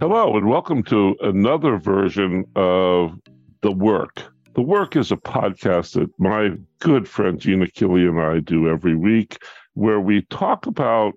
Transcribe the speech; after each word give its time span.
Hello, 0.00 0.34
and 0.34 0.48
welcome 0.48 0.82
to 0.84 1.14
another 1.20 1.76
version 1.76 2.46
of 2.56 3.18
The 3.60 3.70
Work. 3.70 4.22
The 4.54 4.62
Work 4.62 4.96
is 4.96 5.12
a 5.12 5.16
podcast 5.16 5.92
that 5.92 6.08
my 6.18 6.52
good 6.78 7.06
friend 7.06 7.38
Jeanne 7.38 7.60
Achille 7.60 8.08
and 8.08 8.18
I 8.18 8.40
do 8.40 8.66
every 8.66 8.96
week, 8.96 9.42
where 9.74 10.00
we 10.00 10.22
talk 10.30 10.64
about 10.64 11.12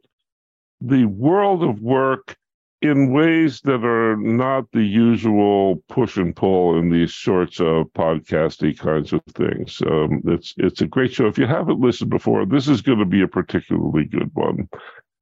the 0.82 1.06
world 1.06 1.64
of 1.64 1.80
work 1.80 2.36
in 2.82 3.14
ways 3.14 3.62
that 3.62 3.86
are 3.86 4.18
not 4.18 4.66
the 4.74 4.84
usual 4.84 5.82
push 5.88 6.18
and 6.18 6.36
pull 6.36 6.78
in 6.78 6.90
these 6.90 7.14
sorts 7.14 7.62
of 7.62 7.86
podcasty 7.94 8.78
kinds 8.78 9.14
of 9.14 9.22
things. 9.34 9.82
Um, 9.88 10.22
it's 10.26 10.56
it's 10.58 10.82
a 10.82 10.88
great 10.88 11.14
show. 11.14 11.28
If 11.28 11.38
you 11.38 11.48
haven't 11.48 11.80
listened 11.80 12.10
before, 12.10 12.46
this 12.46 12.68
is 12.68 12.82
going 12.82 13.00
to 13.00 13.06
be 13.06 13.22
a 13.22 13.30
particularly 13.30 14.04
good 14.04 14.30
one. 14.34 14.68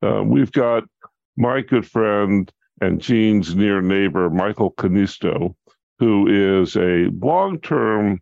Uh, 0.02 0.24
we've 0.24 0.52
got 0.52 0.84
my 1.38 1.62
good 1.62 1.86
friend 1.86 2.52
and 2.82 3.00
Jeanne's 3.00 3.56
near 3.56 3.82
neighbor, 3.82 4.30
Michael 4.30 4.72
Kannisto, 4.74 5.56
who 6.00 6.28
is 6.28 6.76
a 6.76 7.10
long 7.22 7.60
term 7.62 8.20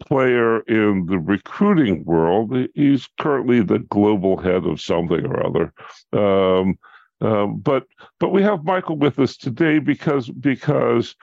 player 0.00 0.60
in 0.60 1.06
the 1.06 1.18
recruiting 1.18 2.04
world. 2.04 2.54
He's 2.74 3.08
currently 3.20 3.62
the 3.62 3.80
global 3.80 4.36
head 4.38 4.64
of 4.64 4.80
something 4.80 5.26
or 5.26 5.46
other. 5.46 5.72
Um, 6.12 6.78
um, 7.20 7.58
but 7.58 7.84
but 8.20 8.30
we 8.30 8.42
have 8.42 8.64
Michael 8.64 8.96
with 8.96 9.18
us 9.18 9.36
today 9.36 9.78
because 9.80 10.30
because 10.30 11.16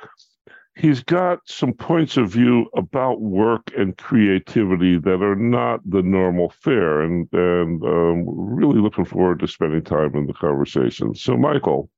he's 0.76 1.02
got 1.04 1.40
some 1.46 1.74
points 1.74 2.18
of 2.18 2.30
view 2.30 2.70
about 2.76 3.22
work 3.22 3.72
and 3.78 3.98
creativity 3.98 4.98
that 5.00 5.24
are 5.24 5.36
not 5.38 5.80
the 5.90 6.02
normal 6.02 6.50
fare, 6.50 7.02
and 7.02 7.28
and 7.32 7.82
um, 7.84 8.26
really 8.28 8.80
looking 8.80 9.06
forward 9.06 9.40
to 9.40 9.48
spending 9.48 9.84
time 9.84 10.16
in 10.16 10.28
the 10.28 10.34
conversation. 10.34 11.16
So, 11.16 11.38
Michael, 11.38 11.90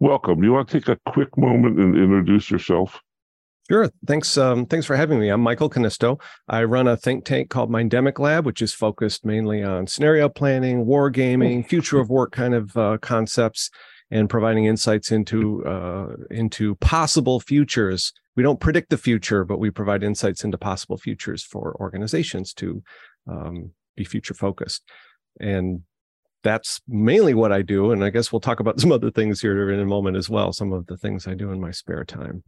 welcome. 0.00 0.42
You 0.42 0.52
want 0.52 0.68
to 0.68 0.80
take 0.80 0.88
a 0.88 0.98
quick 1.10 1.36
moment 1.36 1.78
and 1.78 1.96
introduce 1.96 2.50
yourself? 2.50 3.00
Sure. 3.70 3.90
Thanks. 4.06 4.38
Um, 4.38 4.64
thanks 4.64 4.86
for 4.86 4.96
having 4.96 5.20
me. 5.20 5.28
I'm 5.28 5.42
Michael 5.42 5.68
Kannisto. 5.68 6.18
I 6.48 6.64
run 6.64 6.88
a 6.88 6.96
think 6.96 7.26
tank 7.26 7.50
called 7.50 7.70
Mindemic 7.70 8.18
Lab, 8.18 8.46
which 8.46 8.62
is 8.62 8.72
focused 8.72 9.26
mainly 9.26 9.62
on 9.62 9.86
scenario 9.86 10.30
planning, 10.30 10.86
war 10.86 11.10
gaming, 11.10 11.62
future 11.62 12.00
of 12.00 12.08
work 12.08 12.32
kind 12.32 12.54
of 12.54 12.74
uh, 12.78 12.96
concepts, 13.02 13.70
and 14.10 14.30
providing 14.30 14.64
insights 14.64 15.12
into 15.12 15.62
uh, 15.66 16.14
into 16.30 16.76
possible 16.76 17.40
futures. 17.40 18.14
We 18.36 18.42
don't 18.42 18.60
predict 18.60 18.88
the 18.88 18.96
future, 18.96 19.44
but 19.44 19.58
we 19.58 19.70
provide 19.70 20.02
insights 20.02 20.44
into 20.44 20.56
possible 20.56 20.96
futures 20.96 21.42
for 21.42 21.76
organizations 21.78 22.54
to 22.54 22.82
um, 23.26 23.72
be 23.96 24.04
future 24.04 24.32
focused. 24.32 24.82
And 25.40 25.82
that's 26.48 26.80
mainly 26.88 27.34
what 27.34 27.52
I 27.52 27.62
do. 27.62 27.92
And 27.92 28.02
I 28.02 28.10
guess 28.10 28.32
we'll 28.32 28.40
talk 28.40 28.60
about 28.60 28.80
some 28.80 28.92
other 28.92 29.10
things 29.10 29.40
here 29.40 29.70
in 29.70 29.80
a 29.80 29.84
moment 29.84 30.16
as 30.16 30.28
well. 30.28 30.52
Some 30.52 30.72
of 30.72 30.86
the 30.86 30.96
things 30.96 31.26
I 31.26 31.34
do 31.34 31.52
in 31.52 31.60
my 31.60 31.70
spare 31.70 32.04
time. 32.04 32.42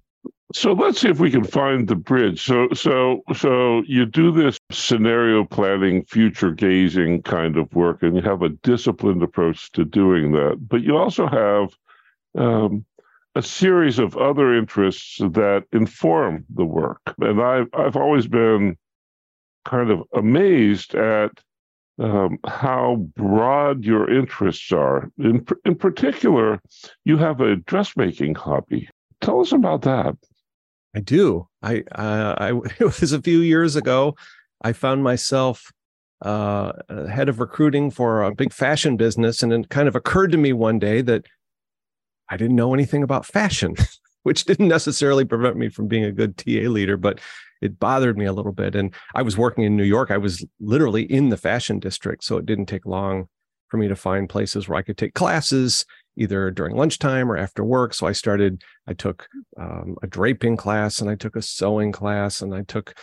So 0.52 0.72
let's 0.72 1.00
see 1.00 1.08
if 1.08 1.20
we 1.20 1.30
can 1.30 1.44
find 1.44 1.86
the 1.86 1.94
bridge. 1.94 2.42
So 2.42 2.68
so 2.74 3.22
so 3.34 3.82
you 3.86 4.04
do 4.04 4.32
this 4.32 4.58
scenario 4.72 5.44
planning, 5.44 6.04
future 6.04 6.50
gazing 6.50 7.22
kind 7.22 7.56
of 7.56 7.72
work, 7.72 8.02
and 8.02 8.16
you 8.16 8.22
have 8.22 8.42
a 8.42 8.48
disciplined 8.48 9.22
approach 9.22 9.70
to 9.72 9.84
doing 9.84 10.32
that. 10.32 10.56
But 10.68 10.82
you 10.82 10.96
also 10.96 11.28
have 11.28 11.70
um, 12.36 12.84
a 13.36 13.42
series 13.42 13.98
of 14.00 14.16
other 14.16 14.56
interests 14.56 15.18
that 15.18 15.64
inform 15.72 16.44
the 16.52 16.64
work. 16.64 17.00
And 17.20 17.40
I've 17.40 17.68
I've 17.72 17.96
always 17.96 18.26
been 18.26 18.76
kind 19.64 19.90
of 19.90 20.02
amazed 20.14 20.94
at 20.96 21.30
um, 22.00 22.38
how 22.46 22.96
broad 23.14 23.84
your 23.84 24.10
interests 24.10 24.72
are. 24.72 25.10
In 25.18 25.46
in 25.64 25.74
particular, 25.76 26.60
you 27.04 27.18
have 27.18 27.40
a 27.40 27.56
dressmaking 27.56 28.34
hobby. 28.34 28.88
Tell 29.20 29.40
us 29.40 29.52
about 29.52 29.82
that. 29.82 30.16
I 30.96 31.00
do. 31.00 31.46
I, 31.62 31.84
uh, 31.92 32.34
I 32.38 32.48
it 32.80 33.00
was 33.00 33.12
a 33.12 33.22
few 33.22 33.40
years 33.40 33.76
ago. 33.76 34.16
I 34.62 34.72
found 34.72 35.04
myself 35.04 35.70
uh, 36.22 36.72
head 36.88 37.28
of 37.28 37.38
recruiting 37.38 37.90
for 37.90 38.22
a 38.22 38.34
big 38.34 38.52
fashion 38.52 38.96
business, 38.96 39.42
and 39.42 39.52
it 39.52 39.68
kind 39.68 39.88
of 39.88 39.94
occurred 39.94 40.32
to 40.32 40.38
me 40.38 40.52
one 40.52 40.78
day 40.78 41.02
that 41.02 41.26
I 42.28 42.36
didn't 42.36 42.56
know 42.56 42.72
anything 42.72 43.02
about 43.02 43.26
fashion, 43.26 43.76
which 44.22 44.44
didn't 44.44 44.68
necessarily 44.68 45.24
prevent 45.24 45.56
me 45.56 45.68
from 45.68 45.86
being 45.86 46.04
a 46.04 46.12
good 46.12 46.36
TA 46.36 46.68
leader, 46.68 46.96
but 46.96 47.20
it 47.60 47.78
bothered 47.78 48.16
me 48.16 48.24
a 48.24 48.32
little 48.32 48.52
bit. 48.52 48.74
And 48.74 48.94
I 49.14 49.22
was 49.22 49.36
working 49.36 49.64
in 49.64 49.76
New 49.76 49.84
York. 49.84 50.10
I 50.10 50.18
was 50.18 50.44
literally 50.60 51.02
in 51.02 51.28
the 51.28 51.36
fashion 51.36 51.78
district, 51.78 52.24
so 52.24 52.36
it 52.36 52.46
didn't 52.46 52.66
take 52.66 52.86
long 52.86 53.26
for 53.68 53.76
me 53.76 53.88
to 53.88 53.96
find 53.96 54.28
places 54.28 54.68
where 54.68 54.78
I 54.78 54.82
could 54.82 54.98
take 54.98 55.14
classes 55.14 55.84
either 56.16 56.50
during 56.50 56.76
lunchtime 56.76 57.30
or 57.30 57.36
after 57.36 57.64
work. 57.64 57.94
So 57.94 58.06
I 58.06 58.12
started, 58.12 58.62
I 58.86 58.94
took 58.94 59.28
um, 59.58 59.96
a 60.02 60.06
draping 60.06 60.56
class 60.56 61.00
and 61.00 61.08
I 61.08 61.14
took 61.14 61.36
a 61.36 61.42
sewing 61.42 61.92
class 61.92 62.42
and 62.42 62.54
I 62.54 62.62
took, 62.62 62.94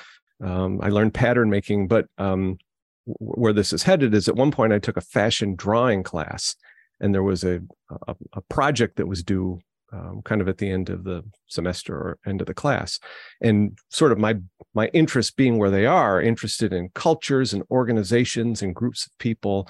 um, 0.43 0.79
I 0.81 0.89
learned 0.89 1.13
pattern 1.13 1.49
making. 1.49 1.87
But 1.87 2.07
um, 2.17 2.57
where 3.05 3.53
this 3.53 3.71
is 3.71 3.83
headed 3.83 4.13
is 4.13 4.27
at 4.27 4.35
one 4.35 4.51
point 4.51 4.73
I 4.73 4.79
took 4.79 4.97
a 4.97 5.01
fashion 5.01 5.55
drawing 5.55 6.03
class 6.03 6.55
and 6.99 7.13
there 7.13 7.23
was 7.23 7.43
a, 7.43 7.61
a, 8.07 8.15
a 8.33 8.41
project 8.41 8.97
that 8.97 9.07
was 9.07 9.23
due 9.23 9.59
um, 9.93 10.21
kind 10.23 10.41
of 10.41 10.49
at 10.49 10.57
the 10.57 10.69
end 10.69 10.89
of 10.89 11.03
the 11.03 11.23
semester 11.47 11.95
or 11.95 12.19
end 12.25 12.41
of 12.41 12.47
the 12.47 12.53
class 12.53 12.99
and 13.41 13.77
sort 13.89 14.11
of 14.11 14.17
my 14.17 14.35
my 14.73 14.87
interests 14.87 15.31
being 15.31 15.57
where 15.57 15.71
they 15.71 15.85
are 15.85 16.21
interested 16.21 16.73
in 16.73 16.89
cultures 16.93 17.53
and 17.53 17.63
organizations 17.71 18.61
and 18.61 18.75
groups 18.75 19.05
of 19.05 19.17
people 19.17 19.67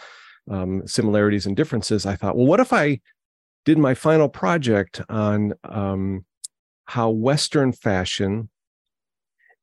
um, 0.50 0.86
similarities 0.88 1.46
and 1.46 1.56
differences 1.56 2.06
i 2.06 2.16
thought 2.16 2.36
well 2.36 2.48
what 2.48 2.60
if 2.60 2.74
i 2.74 3.00
did 3.68 3.78
my 3.78 3.94
final 3.94 4.30
project 4.30 5.02
on 5.10 5.54
um, 5.66 6.24
how 6.86 7.10
Western 7.10 7.74
fashion 7.74 8.50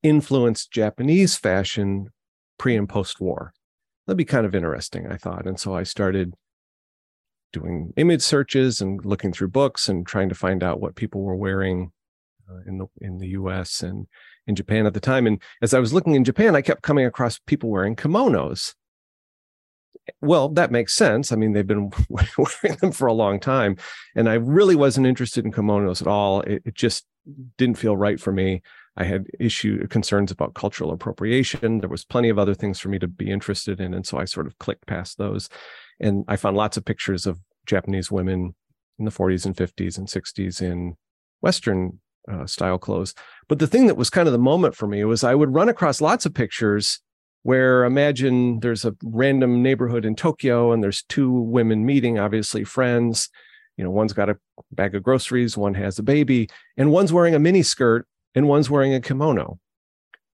influenced 0.03 0.71
Japanese 0.71 1.37
fashion 1.37 2.09
pre 2.59 2.77
and 2.77 2.87
post 2.87 3.19
war. 3.19 3.55
That'd 4.07 4.19
be 4.19 4.27
kind 4.27 4.45
of 4.45 4.55
interesting, 4.55 5.11
I 5.11 5.17
thought. 5.17 5.47
And 5.47 5.59
so 5.59 5.75
I 5.75 5.85
started 5.85 6.35
doing 7.55 7.93
image 7.97 8.23
searches 8.23 8.81
and 8.81 9.05
looking 9.05 9.33
through 9.33 9.49
books 9.49 9.89
and 9.89 10.07
trying 10.07 10.29
to 10.29 10.35
find 10.35 10.63
out 10.63 10.81
what 10.81 10.97
people 10.97 11.23
were 11.23 11.37
wearing 11.37 11.93
uh, 12.51 12.61
in 12.67 12.79
the 12.79 12.87
in 13.01 13.19
the 13.19 13.29
US 13.29 13.83
and 13.83 14.07
in 14.47 14.55
Japan 14.55 14.85
at 14.85 14.93
the 14.93 15.01
time. 15.01 15.27
And 15.27 15.41
as 15.63 15.73
I 15.73 15.79
was 15.79 15.95
looking 15.95 16.15
in 16.15 16.25
Japan, 16.25 16.55
I 16.55 16.61
kept 16.61 16.83
coming 16.83 17.07
across 17.07 17.39
people 17.39 17.71
wearing 17.71 17.97
kimonos 17.97 18.75
well, 20.21 20.49
that 20.51 20.71
makes 20.71 20.95
sense. 20.95 21.33
I 21.33 21.37
mean, 21.37 21.53
they've 21.53 21.67
been 21.67 21.91
wearing 22.09 22.79
them 22.81 22.93
for 22.93 23.07
a 23.07 23.13
long 23.13 23.41
time. 23.41 23.77
And 24.15 24.29
I 24.29 24.35
really 24.35 24.77
wasn't 24.77 25.07
interested 25.07 25.45
in 25.45 25.53
kimonos 25.53 26.01
at 26.01 26.09
all. 26.09 26.41
It, 26.43 26.63
it 26.65 26.75
just 26.75 27.07
didn't 27.57 27.79
feel 27.79 27.97
right 27.97 28.21
for 28.21 28.33
me. 28.33 28.63
I 28.97 29.05
had 29.05 29.27
issue 29.41 29.87
concerns 29.89 30.31
about 30.31 30.55
cultural 30.55 30.93
appropriation. 30.93 31.81
There 31.81 31.89
was 31.89 32.05
plenty 32.05 32.29
of 32.29 32.39
other 32.39 32.55
things 32.55 32.79
for 32.79 32.89
me 32.89 32.99
to 33.01 33.09
be 33.09 33.31
interested 33.31 33.81
in. 33.81 33.93
And 33.93 34.07
so 34.07 34.19
I 34.19 34.25
sort 34.25 34.47
of 34.47 34.59
clicked 34.59 34.87
past 34.87 35.19
those. 35.19 35.49
And 36.01 36.25
I 36.29 36.37
found 36.37 36.57
lots 36.57 36.77
of 36.77 36.85
pictures 36.85 37.27
of 37.27 37.39
Japanese 37.67 38.11
women 38.11 38.55
in 38.99 39.05
the 39.05 39.11
40s 39.11 39.47
and 39.47 39.57
50s 39.57 39.99
and 39.99 40.07
60s 40.07 40.63
in 40.63 40.97
Western 41.41 42.01
uh, 42.31 42.47
style 42.47 42.79
clothes. 42.79 43.15
But 43.49 43.59
the 43.59 43.67
thing 43.67 43.87
that 43.87 43.97
was 43.97 44.11
kind 44.11 44.29
of 44.29 44.33
the 44.33 44.39
moment 44.39 44.75
for 44.75 44.87
me 44.87 45.05
was 45.05 45.25
I 45.25 45.35
would 45.35 45.55
run 45.55 45.69
across 45.69 46.01
lots 46.01 46.27
of 46.27 46.35
pictures 46.35 47.01
where 47.43 47.85
imagine 47.85 48.61
there's 48.61 48.85
a 48.85 48.97
random 49.05 49.63
neighborhood 49.63 50.05
in 50.05 50.17
Tokyo 50.17 50.73
and 50.73 50.83
there's 50.83 51.03
two 51.03 51.31
women 51.31 51.85
meeting, 51.85 52.19
obviously 52.19 52.65
friends. 52.65 53.29
You 53.77 53.85
know, 53.85 53.91
one's 53.91 54.15
got 54.15 54.31
a 54.31 54.39
bag 54.73 54.95
of 54.95 55.03
groceries, 55.03 55.57
one 55.57 55.75
has 55.75 55.99
a 55.99 56.03
baby, 56.03 56.49
and 56.77 56.91
one's 56.91 57.13
wearing 57.13 57.35
a 57.35 57.39
mini 57.39 57.63
skirt 57.63 58.07
and 58.35 58.49
one's 58.49 58.71
wearing 58.71 58.95
a 58.95 59.01
kimono. 59.01 59.59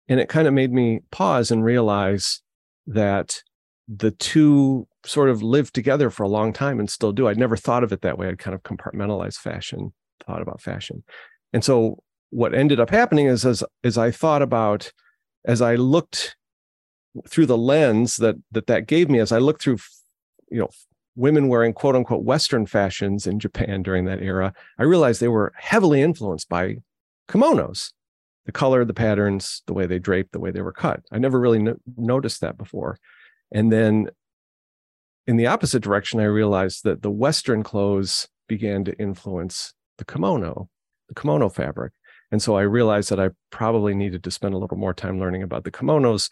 And 0.08 0.20
it 0.20 0.28
kind 0.28 0.46
of 0.46 0.54
made 0.54 0.72
me 0.72 1.00
pause 1.10 1.50
and 1.50 1.64
realize 1.64 2.42
that 2.86 3.42
the 3.88 4.10
two 4.10 4.86
sort 5.04 5.30
of 5.30 5.42
lived 5.42 5.74
together 5.74 6.10
for 6.10 6.22
a 6.22 6.28
long 6.28 6.52
time 6.52 6.78
and 6.78 6.90
still 6.90 7.12
do. 7.12 7.26
I'd 7.26 7.38
never 7.38 7.56
thought 7.56 7.82
of 7.82 7.92
it 7.92 8.02
that 8.02 8.18
way. 8.18 8.28
I'd 8.28 8.38
kind 8.38 8.54
of 8.54 8.62
compartmentalized 8.62 9.38
fashion, 9.38 9.92
thought 10.26 10.42
about 10.42 10.60
fashion. 10.60 11.02
And 11.52 11.64
so 11.64 12.02
what 12.30 12.54
ended 12.54 12.78
up 12.78 12.90
happening 12.90 13.26
is 13.26 13.46
as 13.46 13.64
as 13.82 13.96
I 13.96 14.10
thought 14.10 14.42
about 14.42 14.92
as 15.46 15.62
I 15.62 15.76
looked 15.76 16.36
through 17.26 17.46
the 17.46 17.56
lens 17.56 18.16
that 18.16 18.36
that 18.52 18.66
that 18.66 18.86
gave 18.86 19.08
me 19.08 19.18
as 19.18 19.32
I 19.32 19.38
looked 19.38 19.62
through, 19.62 19.78
you 20.50 20.58
know, 20.58 20.68
women 21.16 21.48
wearing 21.48 21.72
quote 21.72 21.96
unquote 21.96 22.24
Western 22.24 22.66
fashions 22.66 23.26
in 23.26 23.38
Japan 23.38 23.82
during 23.82 24.04
that 24.04 24.22
era, 24.22 24.52
I 24.78 24.82
realized 24.82 25.20
they 25.20 25.28
were 25.28 25.54
heavily 25.56 26.02
influenced 26.02 26.50
by 26.50 26.76
kimonos, 27.30 27.92
the 28.44 28.52
color, 28.52 28.84
the 28.84 28.92
patterns, 28.94 29.62
the 29.66 29.72
way 29.72 29.86
they 29.86 29.98
draped, 29.98 30.32
the 30.32 30.40
way 30.40 30.50
they 30.50 30.62
were 30.62 30.72
cut. 30.72 31.00
I 31.10 31.18
never 31.18 31.40
really 31.40 31.58
no- 31.58 31.76
noticed 31.96 32.42
that 32.42 32.58
before. 32.58 32.98
And 33.52 33.72
then 33.72 34.10
in 35.26 35.36
the 35.36 35.46
opposite 35.46 35.82
direction, 35.82 36.20
I 36.20 36.24
realized 36.24 36.84
that 36.84 37.02
the 37.02 37.10
Western 37.10 37.62
clothes 37.62 38.28
began 38.48 38.84
to 38.84 38.98
influence 38.98 39.74
the 39.98 40.04
kimono, 40.04 40.68
the 41.08 41.14
kimono 41.14 41.48
fabric. 41.48 41.92
And 42.30 42.42
so 42.42 42.56
I 42.56 42.62
realized 42.62 43.10
that 43.10 43.20
I 43.20 43.30
probably 43.50 43.94
needed 43.94 44.22
to 44.24 44.30
spend 44.30 44.54
a 44.54 44.58
little 44.58 44.76
more 44.76 44.94
time 44.94 45.18
learning 45.18 45.42
about 45.42 45.64
the 45.64 45.70
kimonos 45.70 46.28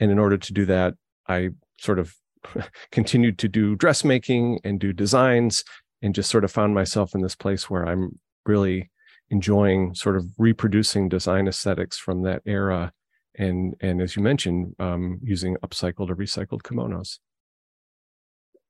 and 0.00 0.10
in 0.10 0.18
order 0.18 0.38
to 0.38 0.52
do 0.52 0.64
that, 0.64 0.94
I 1.28 1.50
sort 1.78 1.98
of 1.98 2.14
continued 2.90 3.38
to 3.38 3.48
do 3.48 3.76
dressmaking 3.76 4.60
and 4.64 4.80
do 4.80 4.92
designs 4.92 5.62
and 6.02 6.14
just 6.14 6.30
sort 6.30 6.44
of 6.44 6.50
found 6.50 6.74
myself 6.74 7.14
in 7.14 7.20
this 7.20 7.36
place 7.36 7.68
where 7.68 7.86
I'm 7.86 8.18
really 8.46 8.90
enjoying 9.28 9.94
sort 9.94 10.16
of 10.16 10.24
reproducing 10.38 11.08
design 11.08 11.46
aesthetics 11.46 11.98
from 11.98 12.22
that 12.22 12.42
era 12.46 12.92
and 13.38 13.74
and 13.80 14.00
as 14.00 14.16
you 14.16 14.22
mentioned 14.22 14.74
um, 14.78 15.18
using 15.22 15.56
upcycled 15.64 16.10
or 16.10 16.16
recycled 16.16 16.62
kimonos. 16.62 17.18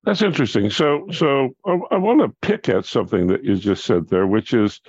That's 0.04 0.22
interesting. 0.22 0.70
So 0.70 1.06
so 1.12 1.50
i, 1.66 1.78
I 1.92 1.96
want 1.96 2.20
to 2.20 2.34
pick 2.40 2.68
at 2.68 2.86
something 2.86 3.26
that 3.28 3.44
you 3.44 3.56
just 3.56 3.84
said 3.84 4.08
there 4.08 4.26
which 4.26 4.54
is 4.54 4.80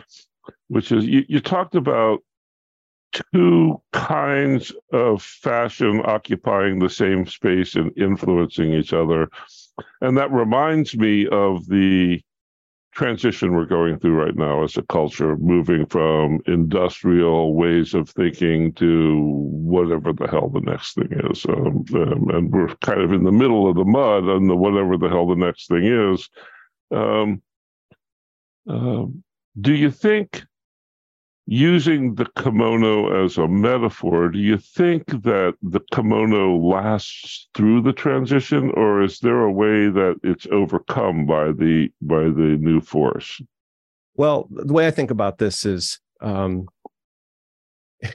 which 0.68 0.92
is 0.92 1.06
you, 1.06 1.24
you 1.28 1.40
talked 1.40 1.76
about 1.76 2.22
two 3.34 3.82
kinds 3.92 4.72
of 4.92 5.22
fashion 5.22 6.02
occupying 6.06 6.80
the 6.80 6.90
same 6.90 7.26
space 7.26 7.76
and 7.76 7.92
influencing 7.98 8.74
each 8.74 8.94
other. 8.94 9.30
And 10.02 10.18
that 10.18 10.32
reminds 10.32 10.96
me 10.96 11.28
of 11.28 11.68
the 11.68 12.22
transition 12.92 13.54
we're 13.54 13.66
going 13.66 13.98
through 14.00 14.22
right 14.22 14.36
now 14.36 14.64
as 14.64 14.78
a 14.78 14.82
culture, 14.84 15.38
moving 15.38 15.86
from 15.86 16.40
industrial 16.46 17.56
ways 17.56 17.94
of 17.94 18.10
thinking 18.10 18.74
to 18.74 19.22
whatever 19.22 20.12
the 20.14 20.28
hell 20.28 20.50
the 20.50 20.62
next 20.62 20.96
thing 20.96 21.10
is. 21.32 21.46
Um, 21.46 21.86
um, 21.94 22.30
and 22.30 22.52
we're 22.52 22.76
kind 22.78 23.02
of 23.02 23.14
in 23.14 23.24
the 23.24 23.32
middle 23.32 23.70
of 23.70 23.76
the 23.76 23.86
mud 23.86 24.26
and 24.26 24.50
the 24.50 24.56
whatever 24.56 24.98
the 24.98 25.10
hell 25.10 25.28
the 25.28 25.36
next 25.36 25.68
thing 25.68 25.86
is. 25.86 26.30
Um, 26.92 27.42
um 28.68 29.24
do 29.60 29.74
you 29.74 29.92
think 29.92 30.44
using 31.48 32.16
the 32.16 32.28
kimono 32.38 33.26
as 33.26 33.38
a 33.38 33.48
metaphor, 33.48 34.30
do 34.30 34.40
you 34.40 34.58
think 34.58 35.08
that 35.24 35.56
the 35.62 35.82
kimono 35.92 36.56
lasts 36.58 37.50
through 37.54 37.82
the 37.82 37.94
transition, 37.94 38.72
or 38.72 39.02
is 39.02 39.20
there 39.20 39.42
a 39.42 39.52
way 39.52 39.90
that 39.90 40.20
it's 40.24 40.48
overcome 40.52 41.26
by 41.26 41.52
the 41.52 41.90
by 42.02 42.24
the 42.24 42.58
new 42.60 42.80
force? 42.80 43.42
Well, 44.16 44.48
the 44.52 44.74
way 44.74 44.88
I 44.88 44.92
think 44.92 45.12
about 45.12 45.38
this 45.40 45.66
is, 45.66 46.00
um, 46.22 46.68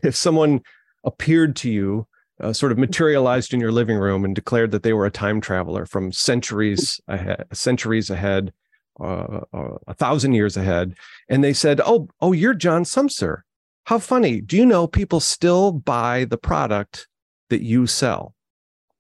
if 0.02 0.14
someone 0.14 0.61
appeared 1.05 1.56
to 1.56 1.70
you, 1.70 2.06
uh, 2.40 2.52
sort 2.52 2.72
of 2.72 2.79
materialized 2.79 3.55
in 3.55 3.61
your 3.61 3.72
living 3.72 3.96
room, 3.96 4.25
and 4.25 4.34
declared 4.34 4.70
that 4.70 4.82
they 4.82 4.93
were 4.93 5.06
a 5.06 5.11
time 5.11 5.40
traveler 5.40 5.87
from 5.87 6.12
centuries 6.12 7.00
ahead, 7.08 7.46
centuries 7.52 8.11
ahead, 8.11 8.52
uh, 9.00 9.40
uh, 9.52 9.78
a 9.87 9.94
thousand 9.94 10.34
years 10.34 10.56
ahead, 10.56 10.96
and 11.28 11.43
they 11.43 11.52
said, 11.52 11.81
"Oh, 11.84 12.08
oh, 12.20 12.32
you're 12.32 12.54
John 12.54 12.84
Sumser. 12.84 13.43
How 13.84 13.98
funny! 13.98 14.40
Do 14.40 14.56
you 14.56 14.66
know 14.66 14.87
people 14.87 15.20
still 15.20 15.72
buy 15.72 16.25
the 16.25 16.38
product 16.38 17.08
that 17.50 17.62
you 17.62 17.87
sell?" 17.87 18.34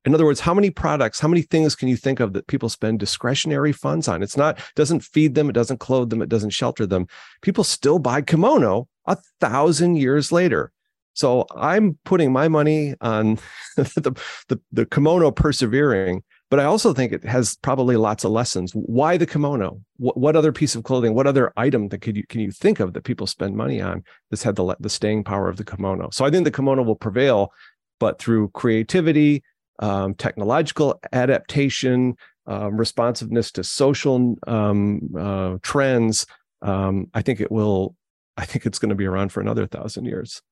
In 0.06 0.14
other 0.14 0.24
words, 0.24 0.38
how 0.38 0.54
many 0.54 0.70
products, 0.70 1.18
how 1.18 1.26
many 1.26 1.42
things 1.42 1.74
can 1.74 1.88
you 1.88 1.96
think 1.96 2.20
of 2.20 2.32
that 2.32 2.46
people 2.46 2.68
spend 2.68 3.00
discretionary 3.00 3.72
funds 3.72 4.06
on? 4.06 4.22
It's 4.22 4.36
not 4.36 4.60
doesn't 4.76 5.00
feed 5.00 5.34
them, 5.34 5.50
it 5.50 5.54
doesn't 5.54 5.80
clothe 5.80 6.10
them, 6.10 6.22
it 6.22 6.28
doesn't 6.28 6.50
shelter 6.50 6.86
them. 6.86 7.08
People 7.42 7.64
still 7.64 7.98
buy 7.98 8.22
kimono 8.22 8.86
a 9.06 9.18
thousand 9.40 9.96
years 9.96 10.30
later. 10.30 10.70
So 11.14 11.46
I'm 11.56 11.98
putting 12.04 12.32
my 12.32 12.46
money 12.46 12.94
on 13.00 13.38
the, 13.76 14.16
the, 14.48 14.60
the 14.70 14.86
kimono 14.86 15.32
persevering 15.32 16.22
but 16.48 16.60
I 16.60 16.64
also 16.64 16.92
think 16.92 17.12
it 17.12 17.24
has 17.24 17.56
probably 17.56 17.96
lots 17.96 18.24
of 18.24 18.30
lessons. 18.30 18.72
Why 18.72 19.16
the 19.16 19.26
kimono? 19.26 19.80
What, 19.96 20.16
what 20.16 20.36
other 20.36 20.52
piece 20.52 20.74
of 20.76 20.84
clothing? 20.84 21.14
What 21.14 21.26
other 21.26 21.52
item 21.56 21.88
that 21.88 21.98
could 21.98 22.16
you 22.16 22.26
can 22.26 22.40
you 22.40 22.52
think 22.52 22.78
of 22.78 22.92
that 22.92 23.04
people 23.04 23.26
spend 23.26 23.56
money 23.56 23.80
on? 23.80 24.04
that's 24.30 24.42
had 24.42 24.56
the 24.56 24.76
the 24.78 24.90
staying 24.90 25.24
power 25.24 25.48
of 25.48 25.56
the 25.56 25.64
kimono. 25.64 26.10
So 26.10 26.24
I 26.24 26.30
think 26.30 26.44
the 26.44 26.50
kimono 26.50 26.82
will 26.82 26.96
prevail, 26.96 27.50
but 27.98 28.18
through 28.18 28.50
creativity, 28.50 29.42
um, 29.80 30.14
technological 30.14 31.00
adaptation, 31.12 32.16
um, 32.46 32.76
responsiveness 32.76 33.50
to 33.52 33.64
social 33.64 34.36
um, 34.46 35.00
uh, 35.18 35.56
trends. 35.62 36.26
Um, 36.62 37.08
I 37.12 37.22
think 37.22 37.40
it 37.40 37.50
will. 37.50 37.96
I 38.36 38.44
think 38.44 38.66
it's 38.66 38.78
going 38.78 38.90
to 38.90 38.94
be 38.94 39.06
around 39.06 39.32
for 39.32 39.40
another 39.40 39.66
thousand 39.66 40.04
years. 40.04 40.42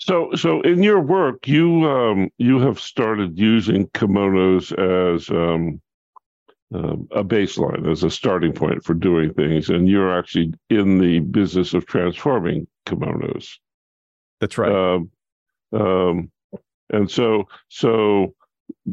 So, 0.00 0.30
so 0.34 0.62
in 0.62 0.82
your 0.82 1.00
work, 1.00 1.46
you 1.46 1.88
um, 1.88 2.30
you 2.38 2.58
have 2.60 2.80
started 2.80 3.38
using 3.38 3.86
kimonos 3.88 4.72
as 4.72 5.28
um, 5.28 5.80
um, 6.74 7.06
a 7.10 7.22
baseline, 7.22 7.90
as 7.90 8.02
a 8.02 8.10
starting 8.10 8.52
point 8.52 8.82
for 8.82 8.94
doing 8.94 9.34
things, 9.34 9.68
and 9.68 9.86
you're 9.88 10.18
actually 10.18 10.54
in 10.70 10.98
the 10.98 11.20
business 11.20 11.74
of 11.74 11.84
transforming 11.84 12.66
kimonos. 12.86 13.58
That's 14.40 14.56
right. 14.56 14.72
Um, 14.72 15.10
um, 15.72 16.30
and 16.88 17.10
so, 17.10 17.44
so 17.68 18.34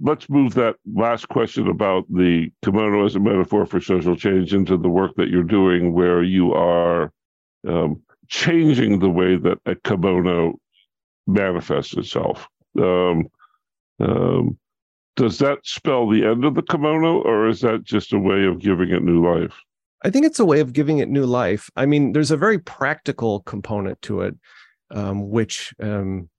let's 0.01 0.29
move 0.29 0.55
that 0.55 0.75
last 0.93 1.29
question 1.29 1.69
about 1.69 2.03
the 2.09 2.51
kimono 2.65 3.05
as 3.05 3.15
a 3.15 3.19
metaphor 3.21 3.65
for 3.65 3.79
social 3.79 4.17
change 4.17 4.53
into 4.53 4.75
the 4.75 4.89
work 4.89 5.15
that 5.15 5.29
you're 5.29 5.43
doing, 5.43 5.93
where 5.93 6.21
you 6.21 6.53
are 6.53 7.13
um, 7.65 8.01
changing 8.27 8.99
the 8.99 9.09
way 9.09 9.37
that 9.37 9.57
a 9.65 9.75
kimono 9.75 10.59
manifests 11.27 11.95
itself. 11.95 12.47
Um, 12.79 13.27
um, 13.99 14.57
does 15.15 15.39
that 15.39 15.59
spell 15.63 16.07
the 16.07 16.25
end 16.25 16.45
of 16.45 16.55
the 16.55 16.61
kimono, 16.61 17.21
or 17.21 17.47
is 17.47 17.61
that 17.61 17.83
just 17.83 18.13
a 18.13 18.19
way 18.19 18.45
of 18.45 18.59
giving 18.59 18.89
it 18.89 19.03
new 19.03 19.23
life? 19.23 19.53
I 20.03 20.11
think 20.11 20.25
it's 20.25 20.39
a 20.39 20.45
way 20.45 20.59
of 20.59 20.73
giving 20.73 20.99
it 20.99 21.09
new 21.09 21.25
life. 21.25 21.69
I 21.75 21.87
mean, 21.87 22.13
there's 22.13 22.31
a 22.31 22.37
very 22.37 22.59
practical 22.59 23.41
component 23.41 24.01
to 24.03 24.21
it, 24.21 24.35
um, 24.91 25.29
which, 25.29 25.73
um, 25.81 26.29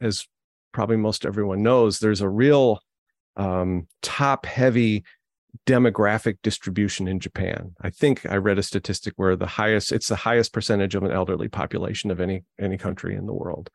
as 0.00 0.26
probably 0.72 0.96
most 0.96 1.26
everyone 1.26 1.62
knows, 1.62 1.98
there's 1.98 2.22
a 2.22 2.28
real 2.28 2.80
um, 3.36 3.86
top 4.00 4.46
heavy 4.46 5.04
demographic 5.66 6.38
distribution 6.42 7.08
in 7.08 7.20
Japan. 7.20 7.74
I 7.80 7.90
think 7.90 8.26
I 8.26 8.36
read 8.36 8.58
a 8.58 8.62
statistic 8.62 9.14
where 9.16 9.36
the 9.36 9.46
highest 9.46 9.92
it's 9.92 10.08
the 10.08 10.16
highest 10.16 10.52
percentage 10.52 10.94
of 10.94 11.02
an 11.02 11.12
elderly 11.12 11.48
population 11.48 12.10
of 12.10 12.20
any 12.20 12.44
any 12.60 12.76
country 12.76 13.14
in 13.14 13.26
the 13.26 13.34
world. 13.34 13.70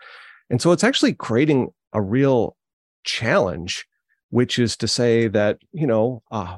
And 0.50 0.62
so 0.62 0.72
it's 0.72 0.84
actually 0.84 1.14
creating 1.14 1.70
a 1.94 2.02
real 2.02 2.56
challenge 3.04 3.88
which 4.32 4.58
is 4.58 4.76
to 4.78 4.88
say 4.88 5.28
that, 5.28 5.60
you 5.72 5.86
know, 5.86 6.24
uh, 6.32 6.58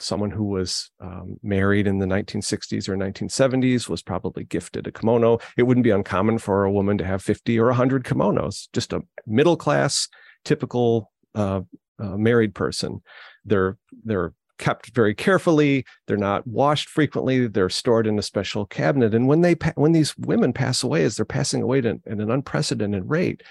someone 0.00 0.30
who 0.30 0.44
was 0.44 0.90
um, 1.00 1.36
married 1.42 1.86
in 1.86 1.98
the 1.98 2.06
1960s 2.06 2.88
or 2.88 2.96
1970s 2.96 3.88
was 3.88 4.02
probably 4.02 4.44
gifted 4.44 4.86
a 4.86 4.92
kimono. 4.92 5.38
It 5.56 5.62
wouldn't 5.62 5.84
be 5.84 5.90
uncommon 5.90 6.38
for 6.38 6.64
a 6.64 6.72
woman 6.72 6.98
to 6.98 7.04
have 7.04 7.22
50 7.22 7.58
or 7.58 7.66
100 7.66 8.04
kimonos, 8.04 8.68
just 8.72 8.92
a 8.92 9.02
middle 9.26 9.56
class, 9.56 10.08
typical 10.44 11.10
uh, 11.34 11.60
uh, 12.00 12.16
married 12.16 12.54
person. 12.54 13.00
They're 13.48 13.76
they're 14.04 14.32
kept 14.58 14.90
very 14.94 15.14
carefully. 15.14 15.84
They're 16.06 16.16
not 16.16 16.46
washed 16.46 16.88
frequently. 16.88 17.46
They're 17.46 17.68
stored 17.68 18.06
in 18.06 18.18
a 18.18 18.22
special 18.22 18.66
cabinet. 18.66 19.14
And 19.14 19.28
when 19.28 19.40
they 19.40 19.54
when 19.76 19.92
these 19.92 20.16
women 20.18 20.52
pass 20.52 20.82
away, 20.82 21.04
as 21.04 21.16
they're 21.16 21.24
passing 21.24 21.62
away 21.62 21.78
at 21.78 21.84
an 21.84 22.30
unprecedented 22.30 23.08
rate, 23.08 23.42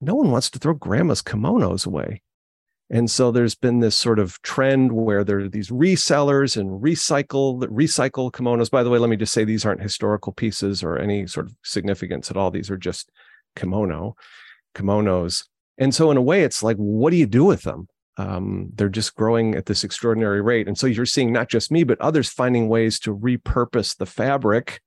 no 0.00 0.14
one 0.14 0.30
wants 0.30 0.50
to 0.50 0.58
throw 0.58 0.74
grandma's 0.74 1.22
kimonos 1.22 1.86
away. 1.86 2.22
And 2.90 3.10
so 3.10 3.30
there's 3.30 3.54
been 3.54 3.80
this 3.80 3.96
sort 3.96 4.18
of 4.18 4.40
trend 4.40 4.92
where 4.92 5.22
there 5.22 5.40
are 5.40 5.48
these 5.48 5.68
resellers 5.68 6.56
and 6.56 6.82
recycle 6.82 7.62
recycle 7.64 8.32
kimonos. 8.32 8.70
By 8.70 8.82
the 8.82 8.90
way, 8.90 8.98
let 8.98 9.10
me 9.10 9.16
just 9.16 9.34
say 9.34 9.44
these 9.44 9.66
aren't 9.66 9.82
historical 9.82 10.32
pieces 10.32 10.82
or 10.82 10.98
any 10.98 11.26
sort 11.26 11.46
of 11.46 11.54
significance 11.62 12.30
at 12.30 12.38
all. 12.38 12.50
These 12.50 12.70
are 12.70 12.78
just 12.78 13.10
kimono 13.56 14.16
kimonos. 14.74 15.44
And 15.76 15.94
so 15.94 16.10
in 16.10 16.16
a 16.16 16.22
way, 16.22 16.42
it's 16.42 16.62
like, 16.62 16.76
what 16.76 17.10
do 17.10 17.16
you 17.16 17.26
do 17.26 17.44
with 17.44 17.62
them? 17.62 17.88
Um, 18.18 18.70
they're 18.74 18.88
just 18.88 19.14
growing 19.14 19.54
at 19.54 19.66
this 19.66 19.84
extraordinary 19.84 20.42
rate. 20.42 20.66
And 20.66 20.76
so 20.76 20.86
you're 20.86 21.06
seeing 21.06 21.32
not 21.32 21.48
just 21.48 21.70
me, 21.70 21.84
but 21.84 22.00
others 22.00 22.28
finding 22.28 22.68
ways 22.68 22.98
to 23.00 23.16
repurpose 23.16 23.96
the 23.96 24.06
fabric 24.06 24.80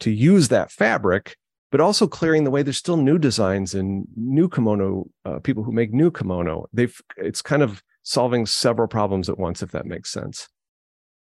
to 0.00 0.10
use 0.10 0.48
that 0.48 0.72
fabric, 0.72 1.36
but 1.70 1.80
also 1.80 2.06
clearing 2.06 2.44
the 2.44 2.50
way. 2.50 2.62
There's 2.62 2.78
still 2.78 2.96
new 2.96 3.18
designs 3.18 3.74
and 3.74 4.06
new 4.16 4.48
kimono 4.48 5.06
uh, 5.24 5.38
people 5.40 5.62
who 5.62 5.72
make 5.72 5.92
new 5.92 6.10
kimono. 6.10 6.66
They've 6.72 6.98
it's 7.16 7.42
kind 7.42 7.62
of 7.62 7.82
solving 8.02 8.46
several 8.46 8.88
problems 8.88 9.28
at 9.28 9.38
once, 9.38 9.62
if 9.62 9.70
that 9.72 9.86
makes 9.86 10.10
sense. 10.10 10.48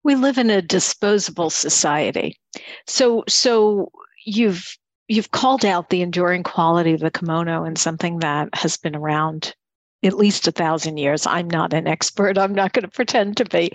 We 0.02 0.14
live 0.14 0.38
in 0.38 0.50
a 0.50 0.62
disposable 0.62 1.50
society, 1.50 2.38
so 2.86 3.24
so 3.28 3.90
you've 4.24 4.76
you've 5.08 5.30
called 5.30 5.64
out 5.64 5.90
the 5.90 6.02
enduring 6.02 6.42
quality 6.42 6.92
of 6.92 7.00
the 7.00 7.10
kimono 7.10 7.64
and 7.64 7.78
something 7.78 8.18
that 8.20 8.48
has 8.54 8.76
been 8.76 8.96
around 8.96 9.54
at 10.02 10.16
least 10.16 10.46
a 10.46 10.52
thousand 10.52 10.98
years. 10.98 11.26
I'm 11.26 11.48
not 11.48 11.72
an 11.72 11.86
expert. 11.86 12.38
I'm 12.38 12.54
not 12.54 12.72
going 12.72 12.84
to 12.84 12.90
pretend 12.90 13.36
to 13.38 13.44
be. 13.44 13.72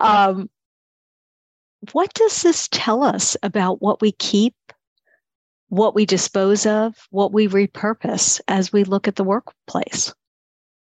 Um, 0.00 0.48
what 1.92 2.12
does 2.14 2.42
this 2.42 2.68
tell 2.70 3.02
us 3.02 3.36
about 3.42 3.82
what 3.82 4.00
we 4.00 4.12
keep, 4.12 4.54
what 5.68 5.94
we 5.94 6.06
dispose 6.06 6.66
of, 6.66 6.94
what 7.10 7.32
we 7.32 7.48
repurpose 7.48 8.40
as 8.48 8.72
we 8.72 8.84
look 8.84 9.08
at 9.08 9.16
the 9.16 9.24
workplace? 9.24 10.12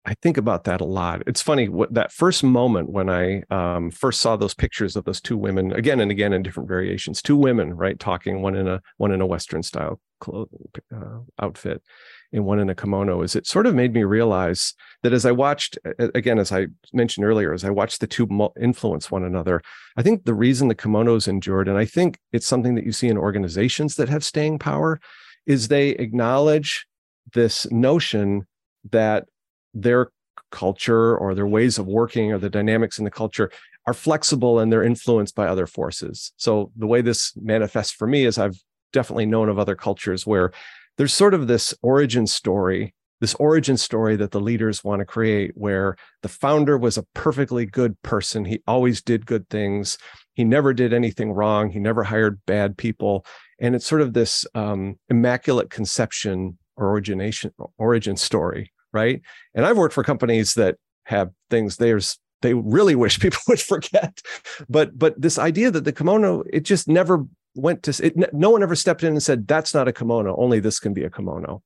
I 0.06 0.14
think 0.22 0.36
about 0.36 0.64
that 0.64 0.80
a 0.80 0.84
lot. 0.84 1.24
It's 1.26 1.42
funny 1.42 1.68
what 1.68 1.92
that 1.94 2.12
first 2.12 2.44
moment 2.44 2.90
when 2.90 3.10
I 3.10 3.42
um, 3.50 3.90
first 3.90 4.20
saw 4.20 4.36
those 4.36 4.54
pictures 4.54 4.94
of 4.94 5.04
those 5.04 5.20
two 5.20 5.36
women 5.36 5.72
again 5.72 5.98
and 5.98 6.12
again 6.12 6.32
in 6.32 6.44
different 6.44 6.68
variations, 6.68 7.20
two 7.20 7.36
women, 7.36 7.74
right, 7.74 7.98
talking 7.98 8.40
one 8.40 8.54
in 8.54 8.68
a 8.68 8.80
one 8.98 9.10
in 9.10 9.20
a 9.20 9.26
Western 9.26 9.64
style 9.64 10.00
clothing 10.20 10.68
uh, 10.94 11.18
outfit, 11.40 11.82
and 12.32 12.44
one 12.44 12.60
in 12.60 12.70
a 12.70 12.74
kimono. 12.74 13.22
Is 13.22 13.34
it 13.34 13.48
sort 13.48 13.66
of 13.66 13.74
made 13.74 13.94
me 13.94 14.04
realize 14.04 14.74
that 15.02 15.12
as 15.12 15.26
I 15.26 15.32
watched 15.32 15.76
again, 15.98 16.38
as 16.38 16.52
I 16.52 16.68
mentioned 16.92 17.26
earlier, 17.26 17.52
as 17.52 17.64
I 17.64 17.70
watched 17.70 18.00
the 18.00 18.06
two 18.06 18.28
influence 18.60 19.10
one 19.10 19.24
another, 19.24 19.60
I 19.96 20.02
think 20.02 20.24
the 20.24 20.34
reason 20.34 20.68
the 20.68 20.76
kimonos 20.76 21.26
endured, 21.26 21.66
and 21.66 21.76
I 21.76 21.84
think 21.84 22.20
it's 22.32 22.46
something 22.46 22.76
that 22.76 22.84
you 22.84 22.92
see 22.92 23.08
in 23.08 23.18
organizations 23.18 23.96
that 23.96 24.08
have 24.08 24.24
staying 24.24 24.60
power, 24.60 25.00
is 25.46 25.66
they 25.66 25.90
acknowledge 25.90 26.86
this 27.34 27.68
notion 27.72 28.46
that 28.92 29.26
their 29.76 30.10
culture 30.50 31.16
or 31.16 31.34
their 31.34 31.46
ways 31.46 31.78
of 31.78 31.86
working 31.86 32.32
or 32.32 32.38
the 32.38 32.50
dynamics 32.50 32.98
in 32.98 33.04
the 33.04 33.10
culture 33.10 33.50
are 33.86 33.94
flexible 33.94 34.58
and 34.58 34.72
they're 34.72 34.82
influenced 34.82 35.34
by 35.34 35.46
other 35.46 35.66
forces. 35.66 36.32
So 36.36 36.72
the 36.76 36.86
way 36.86 37.02
this 37.02 37.32
manifests 37.36 37.92
for 37.92 38.06
me 38.06 38.24
is 38.24 38.38
I've 38.38 38.58
definitely 38.92 39.26
known 39.26 39.48
of 39.48 39.58
other 39.58 39.76
cultures 39.76 40.26
where 40.26 40.52
there's 40.96 41.14
sort 41.14 41.34
of 41.34 41.46
this 41.46 41.74
origin 41.82 42.26
story, 42.26 42.94
this 43.20 43.34
origin 43.34 43.76
story 43.76 44.16
that 44.16 44.30
the 44.30 44.40
leaders 44.40 44.82
want 44.82 45.00
to 45.00 45.04
create 45.04 45.52
where 45.54 45.96
the 46.22 46.28
founder 46.28 46.78
was 46.78 46.96
a 46.96 47.04
perfectly 47.14 47.66
good 47.66 48.00
person. 48.02 48.44
He 48.44 48.60
always 48.66 49.02
did 49.02 49.26
good 49.26 49.48
things. 49.50 49.98
He 50.34 50.44
never 50.44 50.72
did 50.72 50.92
anything 50.92 51.32
wrong. 51.32 51.70
He 51.70 51.78
never 51.78 52.02
hired 52.02 52.40
bad 52.46 52.76
people. 52.76 53.24
And 53.60 53.74
it's 53.74 53.86
sort 53.86 54.00
of 54.00 54.14
this 54.14 54.46
um, 54.54 54.98
immaculate 55.08 55.70
conception 55.70 56.58
or 56.76 56.90
origination 56.90 57.52
origin 57.78 58.16
story 58.16 58.72
right? 58.96 59.20
And 59.54 59.66
I've 59.66 59.76
worked 59.76 59.94
for 59.94 60.02
companies 60.02 60.54
that 60.54 60.76
have 61.04 61.30
things 61.50 61.76
there's 61.76 62.18
they 62.42 62.54
really 62.54 62.94
wish 62.94 63.20
people 63.26 63.40
would 63.48 63.60
forget. 63.60 64.20
But 64.68 64.98
but 64.98 65.20
this 65.20 65.38
idea 65.38 65.70
that 65.70 65.84
the 65.84 65.92
kimono 65.92 66.42
it 66.52 66.64
just 66.64 66.88
never 66.88 67.24
went 67.54 67.82
to 67.84 68.06
it 68.06 68.34
no 68.34 68.50
one 68.50 68.62
ever 68.62 68.76
stepped 68.76 69.02
in 69.02 69.12
and 69.12 69.22
said 69.22 69.46
that's 69.46 69.74
not 69.74 69.88
a 69.88 69.92
kimono, 69.92 70.34
only 70.36 70.60
this 70.60 70.80
can 70.80 70.92
be 70.92 71.04
a 71.04 71.10
kimono. 71.10 71.62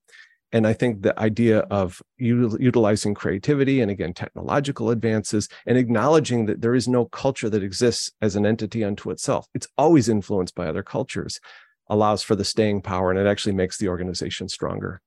And 0.52 0.66
I 0.66 0.72
think 0.72 1.02
the 1.02 1.18
idea 1.18 1.60
of 1.70 2.02
utilizing 2.18 3.14
creativity 3.14 3.80
and 3.80 3.90
again, 3.90 4.12
technological 4.12 4.90
advances 4.90 5.48
and 5.64 5.78
acknowledging 5.78 6.46
that 6.46 6.60
there 6.60 6.74
is 6.74 6.88
no 6.88 7.04
culture 7.04 7.48
that 7.48 7.62
exists 7.62 8.10
as 8.20 8.34
an 8.34 8.44
entity 8.44 8.82
unto 8.82 9.10
itself. 9.10 9.46
It's 9.54 9.68
always 9.78 10.08
influenced 10.08 10.56
by 10.56 10.66
other 10.66 10.82
cultures, 10.82 11.40
allows 11.88 12.24
for 12.24 12.34
the 12.34 12.44
staying 12.44 12.82
power, 12.82 13.10
and 13.10 13.18
it 13.18 13.28
actually 13.28 13.54
makes 13.54 13.78
the 13.78 13.88
organization 13.88 14.48
stronger. 14.48 15.00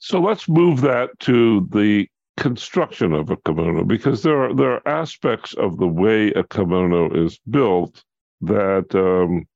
So 0.00 0.18
let's 0.18 0.48
move 0.48 0.80
that 0.80 1.10
to 1.20 1.68
the 1.70 2.08
construction 2.38 3.12
of 3.12 3.28
a 3.28 3.36
kimono 3.36 3.84
because 3.84 4.22
there 4.22 4.42
are 4.42 4.54
there 4.54 4.72
are 4.72 4.88
aspects 4.88 5.52
of 5.54 5.76
the 5.76 5.86
way 5.86 6.28
a 6.32 6.42
kimono 6.42 7.10
is 7.10 7.38
built 7.50 8.02
that 8.40 8.94
um, 8.94 9.46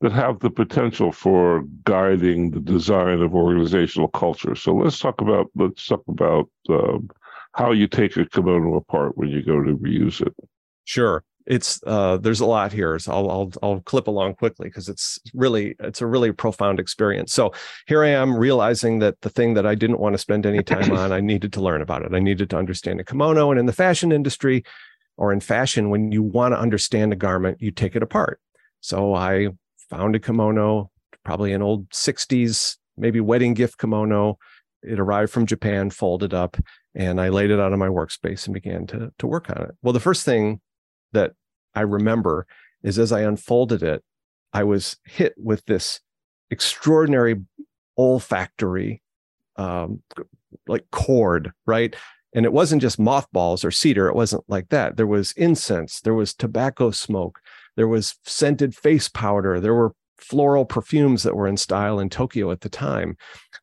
that 0.00 0.12
have 0.12 0.40
the 0.40 0.50
potential 0.50 1.12
for 1.12 1.64
guiding 1.84 2.50
the 2.50 2.60
design 2.60 3.20
of 3.20 3.34
organizational 3.34 4.08
culture. 4.08 4.54
So 4.54 4.74
let's 4.74 4.98
talk 4.98 5.20
about 5.20 5.48
let's 5.54 5.86
talk 5.86 6.04
about 6.08 6.48
um, 6.70 7.10
how 7.52 7.72
you 7.72 7.86
take 7.86 8.16
a 8.16 8.24
kimono 8.24 8.76
apart 8.76 9.18
when 9.18 9.28
you 9.28 9.42
go 9.42 9.62
to 9.62 9.76
reuse 9.76 10.26
it. 10.26 10.34
Sure 10.86 11.22
it's 11.46 11.80
uh, 11.86 12.16
there's 12.18 12.40
a 12.40 12.46
lot 12.46 12.72
here 12.72 12.98
so 12.98 13.12
I'll, 13.12 13.30
I'll 13.30 13.52
i'll 13.62 13.80
clip 13.80 14.06
along 14.06 14.34
quickly 14.34 14.68
because 14.68 14.88
it's 14.88 15.18
really 15.34 15.74
it's 15.80 16.00
a 16.00 16.06
really 16.06 16.32
profound 16.32 16.78
experience. 16.78 17.32
So 17.32 17.52
here 17.86 18.04
i 18.04 18.08
am 18.08 18.36
realizing 18.36 18.98
that 19.00 19.20
the 19.22 19.30
thing 19.30 19.54
that 19.54 19.66
i 19.66 19.74
didn't 19.74 20.00
want 20.00 20.14
to 20.14 20.18
spend 20.18 20.46
any 20.46 20.62
time 20.62 20.92
on 20.96 21.12
i 21.12 21.20
needed 21.20 21.52
to 21.54 21.60
learn 21.60 21.82
about 21.82 22.02
it. 22.02 22.14
I 22.14 22.18
needed 22.18 22.50
to 22.50 22.58
understand 22.58 23.00
a 23.00 23.04
kimono 23.04 23.50
and 23.50 23.58
in 23.58 23.66
the 23.66 23.72
fashion 23.72 24.12
industry 24.12 24.64
or 25.16 25.32
in 25.32 25.40
fashion 25.40 25.90
when 25.90 26.12
you 26.12 26.22
want 26.22 26.52
to 26.52 26.58
understand 26.58 27.12
a 27.12 27.16
garment 27.16 27.60
you 27.60 27.70
take 27.70 27.96
it 27.96 28.02
apart. 28.02 28.40
So 28.80 29.14
i 29.14 29.48
found 29.88 30.14
a 30.14 30.20
kimono 30.20 30.90
probably 31.24 31.52
an 31.52 31.62
old 31.62 31.88
60s 31.90 32.76
maybe 32.96 33.20
wedding 33.20 33.54
gift 33.54 33.78
kimono. 33.78 34.38
It 34.82 35.00
arrived 35.00 35.32
from 35.32 35.46
japan 35.46 35.90
folded 35.90 36.34
up 36.34 36.56
and 36.94 37.20
i 37.20 37.28
laid 37.28 37.50
it 37.50 37.60
out 37.60 37.72
on 37.72 37.78
my 37.78 37.88
workspace 37.88 38.46
and 38.46 38.54
began 38.54 38.86
to, 38.88 39.12
to 39.18 39.26
work 39.26 39.48
on 39.50 39.62
it. 39.62 39.70
Well 39.82 39.92
the 39.92 40.00
first 40.00 40.24
thing 40.24 40.60
that 41.12 41.32
I 41.74 41.82
remember 41.82 42.46
is 42.82 42.98
as 42.98 43.12
I 43.12 43.20
unfolded 43.22 43.82
it, 43.82 44.02
I 44.52 44.64
was 44.64 44.96
hit 45.04 45.34
with 45.36 45.64
this 45.66 46.00
extraordinary 46.50 47.36
olfactory, 47.96 49.02
um, 49.56 50.02
like 50.66 50.90
cord, 50.90 51.52
right? 51.66 51.94
And 52.34 52.44
it 52.44 52.52
wasn't 52.52 52.82
just 52.82 52.98
mothballs 52.98 53.64
or 53.64 53.70
cedar. 53.70 54.08
It 54.08 54.14
wasn't 54.14 54.44
like 54.48 54.68
that. 54.70 54.96
There 54.96 55.06
was 55.06 55.32
incense, 55.32 56.00
there 56.00 56.14
was 56.14 56.34
tobacco 56.34 56.90
smoke, 56.90 57.40
there 57.76 57.88
was 57.88 58.16
scented 58.24 58.74
face 58.74 59.08
powder, 59.08 59.60
there 59.60 59.74
were 59.74 59.94
floral 60.20 60.64
perfumes 60.64 61.22
that 61.22 61.36
were 61.36 61.46
in 61.46 61.56
style 61.56 61.98
in 61.98 62.08
Tokyo 62.08 62.50
at 62.50 62.60
the 62.60 62.68
time. 62.68 63.16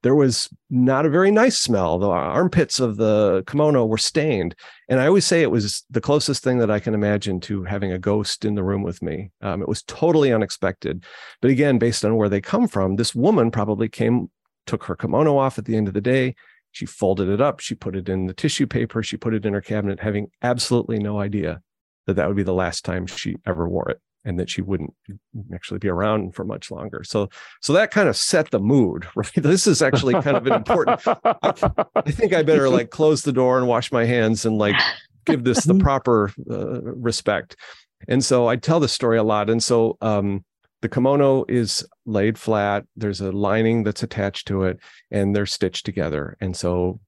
There 0.04 0.16
was 0.16 0.50
not 0.70 1.06
a 1.06 1.10
very 1.10 1.32
nice 1.32 1.58
smell. 1.58 1.98
The 1.98 2.08
armpits 2.08 2.80
of 2.80 2.98
the 2.98 3.44
kimono 3.48 3.86
were 3.86 3.98
stained. 3.98 4.56
And 4.90 5.00
I 5.00 5.08
always 5.08 5.26
say 5.26 5.42
it 5.42 5.52
was 5.52 5.86
the 5.90 6.02
closest 6.02 6.44
thing 6.44 6.58
that 6.60 6.72
I 6.72 6.80
can 6.80 6.94
imagine 6.94 7.40
to 7.42 7.64
having 7.64 7.92
a 7.92 8.00
ghost 8.00 8.46
in 8.46 8.56
the 8.56 8.64
room 8.64 8.84
with 8.84 9.02
me. 9.02 9.32
Um, 9.42 9.62
it 9.62 9.68
was 9.68 9.84
totally 9.84 10.34
unexpected. 10.34 11.06
But 11.42 11.52
again, 11.52 11.78
based 11.78 12.06
on 12.06 12.16
where 12.16 12.30
they 12.30 12.42
come 12.42 12.68
from, 12.68 12.96
this 12.96 13.16
woman 13.16 13.52
probably 13.52 13.90
came, 13.90 14.30
took 14.66 14.84
her 14.86 14.96
kimono 14.96 15.38
off 15.38 15.58
at 15.58 15.66
the 15.66 15.76
end 15.76 15.88
of 15.88 15.94
the 15.94 16.02
day. 16.02 16.36
She 16.72 16.86
folded 16.86 17.30
it 17.30 17.42
up. 17.42 17.60
She 17.60 17.76
put 17.76 17.96
it 17.96 18.10
in 18.10 18.28
the 18.28 18.34
tissue 18.34 18.68
paper. 18.68 19.02
She 19.02 19.18
put 19.18 19.34
it 19.34 19.46
in 19.46 19.54
her 19.54 19.62
cabinet, 19.62 20.00
having 20.00 20.28
absolutely 20.42 21.00
no 21.00 21.20
idea 21.20 21.62
that 22.06 22.16
that 22.16 22.28
would 22.28 22.38
be 22.38 22.44
the 22.44 22.54
last 22.54 22.86
time 22.86 23.08
she 23.08 23.36
ever 23.46 23.68
wore 23.68 23.90
it 23.90 24.02
and 24.28 24.38
that 24.38 24.50
she 24.50 24.62
wouldn't 24.62 24.94
actually 25.54 25.80
be 25.80 25.88
around 25.88 26.36
for 26.36 26.44
much 26.44 26.70
longer. 26.70 27.02
So, 27.06 27.30
so 27.62 27.72
that 27.74 27.92
kind 27.92 28.10
of 28.10 28.18
set 28.18 28.52
the 28.52 28.60
mood. 28.60 29.08
Right? 29.16 29.32
This 29.36 29.66
is 29.66 29.82
actually 29.82 30.14
kind 30.22 30.38
of 30.38 30.46
an 30.46 30.54
important. 30.54 31.02
I, 31.08 31.74
I, 31.96 32.12
think 32.12 32.34
I 32.34 32.44
better 32.44 32.70
like 32.70 32.92
close 32.92 33.24
the 33.24 33.32
door 33.32 33.58
and 33.58 33.68
wash 33.68 33.92
my 33.92 34.06
hands 34.06 34.46
and 34.46 34.60
like 34.60 34.76
give 35.26 35.44
this 35.44 35.64
the 35.64 35.74
proper 35.80 36.32
uh, 36.52 36.82
respect. 36.82 37.56
And 38.08 38.24
so 38.24 38.48
I 38.48 38.58
tell 38.58 38.80
this 38.80 38.92
story 38.92 39.18
a 39.18 39.24
lot. 39.24 39.50
And 39.50 39.64
so 39.64 39.98
um, 40.02 40.46
the 40.82 40.90
kimono 40.90 41.46
is 41.48 41.88
laid 42.06 42.38
flat. 42.38 42.86
There's 42.96 43.22
a 43.22 43.32
lining 43.32 43.84
that's 43.84 44.04
attached 44.04 44.48
to 44.50 44.64
it, 44.64 44.80
and 45.10 45.36
they're 45.36 45.48
stitched 45.48 45.86
together. 45.86 46.38
And 46.40 46.56
so 46.56 47.00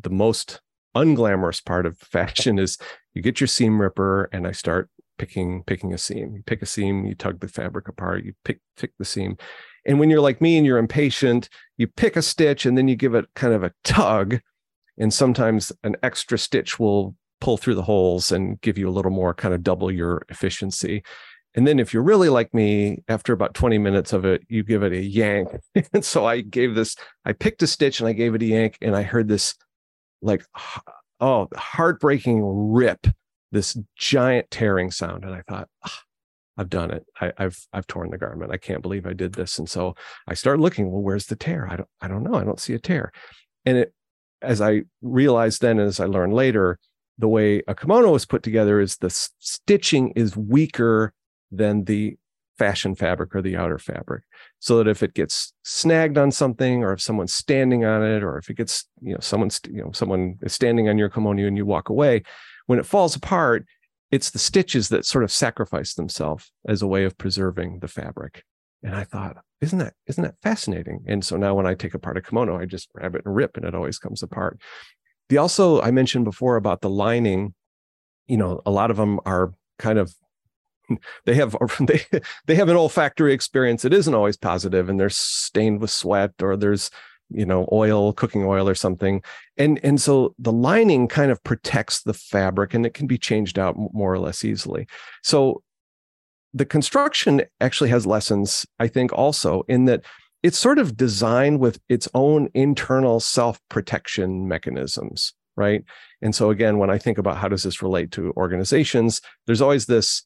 the 0.00 0.10
most 0.10 0.60
unglamorous 0.94 1.64
part 1.64 1.86
of 1.86 1.98
fashion 1.98 2.58
is 2.58 2.78
you 3.14 3.22
get 3.22 3.40
your 3.40 3.48
seam 3.48 3.80
ripper, 3.80 4.28
and 4.32 4.46
I 4.46 4.52
start 4.52 4.88
picking 5.18 5.62
picking 5.64 5.92
a 5.92 5.98
seam. 5.98 6.34
You 6.34 6.42
pick 6.44 6.62
a 6.62 6.66
seam, 6.66 7.04
you 7.04 7.14
tug 7.14 7.40
the 7.40 7.48
fabric 7.48 7.88
apart, 7.88 8.24
you 8.24 8.34
pick 8.44 8.60
pick 8.76 8.92
the 8.98 9.04
seam. 9.04 9.36
And 9.84 10.00
when 10.00 10.10
you're 10.10 10.20
like 10.20 10.40
me 10.40 10.56
and 10.56 10.66
you're 10.66 10.78
impatient, 10.78 11.48
you 11.76 11.86
pick 11.86 12.16
a 12.16 12.22
stitch 12.22 12.66
and 12.66 12.76
then 12.76 12.88
you 12.88 12.96
give 12.96 13.14
it 13.14 13.26
kind 13.34 13.54
of 13.54 13.62
a 13.62 13.72
tug. 13.84 14.40
And 14.98 15.12
sometimes 15.12 15.72
an 15.84 15.96
extra 16.02 16.38
stitch 16.38 16.78
will 16.78 17.14
pull 17.40 17.56
through 17.56 17.74
the 17.74 17.82
holes 17.82 18.32
and 18.32 18.60
give 18.62 18.78
you 18.78 18.88
a 18.88 18.90
little 18.90 19.10
more 19.10 19.34
kind 19.34 19.54
of 19.54 19.62
double 19.62 19.90
your 19.90 20.24
efficiency. 20.28 21.02
And 21.54 21.66
then 21.66 21.78
if 21.78 21.94
you're 21.94 22.02
really 22.02 22.28
like 22.28 22.52
me, 22.52 23.02
after 23.08 23.32
about 23.32 23.54
20 23.54 23.78
minutes 23.78 24.12
of 24.12 24.24
it, 24.24 24.42
you 24.48 24.62
give 24.62 24.82
it 24.82 24.92
a 24.92 25.02
yank. 25.02 25.48
and 25.92 26.04
so 26.04 26.26
I 26.26 26.42
gave 26.42 26.74
this, 26.74 26.96
I 27.24 27.32
picked 27.32 27.62
a 27.62 27.66
stitch 27.66 28.00
and 28.00 28.08
I 28.08 28.12
gave 28.12 28.34
it 28.34 28.42
a 28.42 28.46
yank 28.46 28.76
and 28.82 28.94
I 28.94 29.02
heard 29.02 29.28
this 29.28 29.54
like, 30.20 30.44
oh, 31.20 31.48
heartbreaking 31.54 32.42
rip 32.72 33.06
this 33.56 33.76
giant 33.96 34.50
tearing 34.50 34.90
sound. 34.90 35.24
And 35.24 35.34
I 35.34 35.42
thought, 35.48 35.68
oh, 35.86 35.98
I've 36.58 36.68
done 36.68 36.90
it. 36.90 37.04
I, 37.20 37.32
have 37.38 37.56
I've 37.72 37.86
torn 37.86 38.10
the 38.10 38.18
garment. 38.18 38.52
I 38.52 38.58
can't 38.58 38.82
believe 38.82 39.06
I 39.06 39.12
did 39.12 39.32
this. 39.32 39.58
And 39.58 39.68
so 39.68 39.94
I 40.28 40.34
start 40.34 40.60
looking. 40.60 40.90
Well, 40.90 41.02
where's 41.02 41.26
the 41.26 41.36
tear? 41.36 41.66
I 41.70 41.76
don't 41.76 41.88
I 42.00 42.08
don't 42.08 42.22
know. 42.22 42.34
I 42.34 42.44
don't 42.44 42.60
see 42.60 42.74
a 42.74 42.78
tear. 42.78 43.12
And 43.64 43.78
it, 43.78 43.94
as 44.42 44.60
I 44.60 44.82
realized 45.00 45.62
then, 45.62 45.78
as 45.78 45.98
I 46.00 46.04
learned 46.04 46.34
later, 46.34 46.78
the 47.18 47.28
way 47.28 47.62
a 47.66 47.74
kimono 47.74 48.14
is 48.14 48.26
put 48.26 48.42
together 48.42 48.78
is 48.78 48.98
the 48.98 49.10
stitching 49.10 50.10
is 50.10 50.36
weaker 50.36 51.14
than 51.50 51.84
the 51.84 52.16
fashion 52.58 52.94
fabric 52.94 53.34
or 53.34 53.42
the 53.42 53.56
outer 53.56 53.78
fabric 53.78 54.24
so 54.60 54.78
that 54.78 54.88
if 54.88 55.02
it 55.02 55.14
gets 55.14 55.52
snagged 55.62 56.16
on 56.16 56.30
something 56.30 56.82
or 56.82 56.92
if 56.92 57.00
someone's 57.00 57.34
standing 57.34 57.84
on 57.84 58.02
it 58.02 58.22
or 58.22 58.38
if 58.38 58.48
it 58.48 58.56
gets 58.56 58.88
you 59.02 59.12
know 59.12 59.20
someone's 59.20 59.60
you 59.68 59.82
know 59.82 59.90
someone 59.92 60.36
is 60.42 60.54
standing 60.54 60.88
on 60.88 60.96
your 60.96 61.10
kimono 61.10 61.46
and 61.46 61.56
you 61.56 61.66
walk 61.66 61.90
away 61.90 62.22
when 62.66 62.78
it 62.78 62.86
falls 62.86 63.16
apart, 63.16 63.64
it's 64.10 64.30
the 64.30 64.38
stitches 64.38 64.88
that 64.88 65.04
sort 65.04 65.24
of 65.24 65.32
sacrifice 65.32 65.94
themselves 65.94 66.52
as 66.68 66.82
a 66.82 66.86
way 66.86 67.04
of 67.04 67.18
preserving 67.18 67.80
the 67.80 67.88
fabric. 67.88 68.44
And 68.82 68.94
I 68.94 69.04
thought, 69.04 69.38
isn't 69.60 69.78
that 69.78 69.94
isn't 70.06 70.22
that 70.22 70.36
fascinating? 70.42 71.04
And 71.08 71.24
so 71.24 71.36
now 71.36 71.54
when 71.54 71.66
I 71.66 71.74
take 71.74 71.94
apart 71.94 72.16
a 72.16 72.22
kimono, 72.22 72.58
I 72.58 72.66
just 72.66 72.92
grab 72.92 73.14
it 73.14 73.22
and 73.24 73.34
rip, 73.34 73.56
and 73.56 73.66
it 73.66 73.74
always 73.74 73.98
comes 73.98 74.22
apart. 74.22 74.60
The 75.28 75.38
also 75.38 75.80
I 75.80 75.90
mentioned 75.90 76.24
before 76.24 76.56
about 76.56 76.82
the 76.82 76.90
lining, 76.90 77.54
you 78.26 78.36
know, 78.36 78.60
a 78.64 78.70
lot 78.70 78.90
of 78.90 78.96
them 78.96 79.18
are 79.24 79.52
kind 79.78 79.98
of 79.98 80.14
they 81.24 81.34
have 81.34 81.56
they 81.80 82.02
they 82.46 82.54
have 82.54 82.68
an 82.68 82.76
olfactory 82.76 83.32
experience 83.32 83.82
that 83.82 83.94
isn't 83.94 84.14
always 84.14 84.36
positive, 84.36 84.88
and 84.88 85.00
they're 85.00 85.10
stained 85.10 85.80
with 85.80 85.90
sweat 85.90 86.32
or 86.42 86.56
there's 86.56 86.90
you 87.30 87.46
know 87.46 87.68
oil 87.72 88.12
cooking 88.12 88.44
oil 88.44 88.68
or 88.68 88.74
something. 88.74 89.22
And 89.56 89.80
and 89.82 90.00
so 90.00 90.34
the 90.38 90.52
lining 90.52 91.08
kind 91.08 91.30
of 91.30 91.42
protects 91.44 92.02
the 92.02 92.14
fabric 92.14 92.74
and 92.74 92.86
it 92.86 92.94
can 92.94 93.06
be 93.06 93.18
changed 93.18 93.58
out 93.58 93.76
more 93.76 94.12
or 94.12 94.18
less 94.18 94.44
easily. 94.44 94.86
So 95.22 95.62
the 96.56 96.64
construction 96.64 97.42
actually 97.60 97.90
has 97.90 98.06
lessons 98.06 98.66
i 98.78 98.88
think 98.88 99.12
also 99.12 99.62
in 99.68 99.84
that 99.84 100.02
it's 100.42 100.58
sort 100.58 100.78
of 100.78 100.96
designed 100.96 101.60
with 101.60 101.78
its 101.88 102.08
own 102.14 102.48
internal 102.54 103.20
self 103.20 103.60
protection 103.68 104.48
mechanisms 104.48 105.34
right? 105.58 105.84
And 106.20 106.34
so 106.34 106.50
again 106.50 106.78
when 106.78 106.90
i 106.90 106.98
think 106.98 107.18
about 107.18 107.36
how 107.36 107.48
does 107.48 107.62
this 107.62 107.82
relate 107.82 108.10
to 108.12 108.32
organizations 108.36 109.20
there's 109.46 109.60
always 109.60 109.86
this 109.86 110.24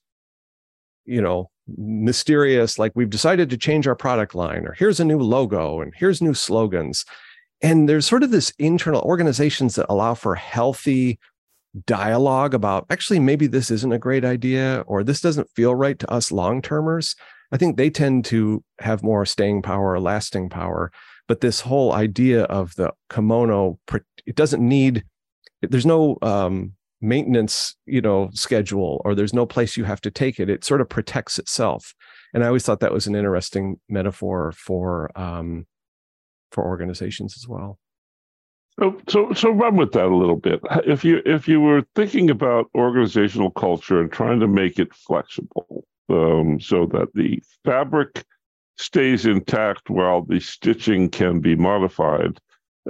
you 1.05 1.21
know 1.21 1.51
mysterious 1.77 2.79
like 2.79 2.93
we've 2.95 3.11
decided 3.11 3.51
to 3.51 3.57
change 3.57 3.87
our 3.87 3.95
product 3.95 4.35
line 4.35 4.67
or 4.67 4.73
here's 4.73 5.01
a 5.01 5.05
new 5.05 5.19
logo 5.19 5.81
and 5.81 5.93
here's 5.97 6.23
new 6.23 6.35
slogans. 6.35 7.05
And 7.63 7.89
there's 7.89 8.07
sort 8.07 8.23
of 8.23 8.31
this 8.31 8.53
internal 8.59 9.03
organizations 9.03 9.75
that 9.75 9.87
allow 9.89 10.15
for 10.15 10.35
healthy 10.35 11.19
dialogue 11.87 12.53
about 12.53 12.87
actually 12.91 13.21
maybe 13.21 13.47
this 13.47 13.71
isn't 13.71 13.93
a 13.93 13.99
great 13.99 14.25
idea 14.25 14.83
or 14.87 15.05
this 15.05 15.21
doesn't 15.21 15.51
feel 15.51 15.75
right 15.75 15.99
to 16.01 16.11
us 16.11 16.33
long 16.33 16.61
termers 16.61 17.15
i 17.53 17.57
think 17.57 17.77
they 17.77 17.89
tend 17.89 18.25
to 18.25 18.65
have 18.81 19.05
more 19.05 19.25
staying 19.25 19.63
power 19.63 20.01
lasting 20.01 20.49
power 20.49 20.91
but 21.29 21.41
this 21.41 21.61
whole 21.61 21.93
idea 21.93 22.43
of 22.45 22.75
the 22.75 22.93
kimono 23.09 23.79
it 24.27 24.35
doesn't 24.35 24.67
need 24.67 25.05
there's 25.63 25.87
no 25.87 26.19
um, 26.23 26.73
maintenance 27.01 27.77
you 27.87 28.01
know 28.01 28.29
schedule 28.33 29.01
or 29.05 29.15
there's 29.15 29.33
no 29.33 29.47
place 29.47 29.77
you 29.77 29.85
have 29.85 30.01
to 30.03 30.11
take 30.11 30.39
it 30.39 30.51
it 30.51 30.65
sort 30.65 30.81
of 30.81 30.89
protects 30.89 31.39
itself. 31.39 31.95
And 32.35 32.45
i 32.45 32.47
always 32.47 32.65
thought 32.65 32.81
that 32.81 32.93
was 32.93 33.07
an 33.07 33.17
interesting 33.17 33.81
metaphor 33.89 34.53
for 34.53 35.11
um 35.19 35.67
for 36.53 36.65
organizations 36.65 37.35
as 37.37 37.49
well. 37.49 37.79
So 38.79 39.01
so 39.09 39.33
so 39.33 39.51
run 39.51 39.77
with 39.77 39.93
that 39.93 40.07
a 40.07 40.17
little 40.17 40.37
bit. 40.37 40.61
If 40.87 41.05
you 41.05 41.23
if 41.25 41.49
you 41.49 41.61
were 41.61 41.83
thinking 41.95 42.31
about 42.31 42.71
organizational 42.75 43.51
culture 43.51 44.01
and 44.01 44.11
trying 44.11 44.41
to 44.41 44.49
make 44.49 44.79
it 44.79 44.95
flexible 44.95 45.85
um, 46.09 46.61
so 46.61 46.87
that 46.87 47.09
the 47.15 47.43
fabric 47.65 48.25
stays 48.79 49.27
intact 49.27 49.91
while 49.91 50.23
the 50.23 50.41
stitching 50.41 51.11
can 51.11 51.41
be 51.41 51.55
modified 51.55 52.41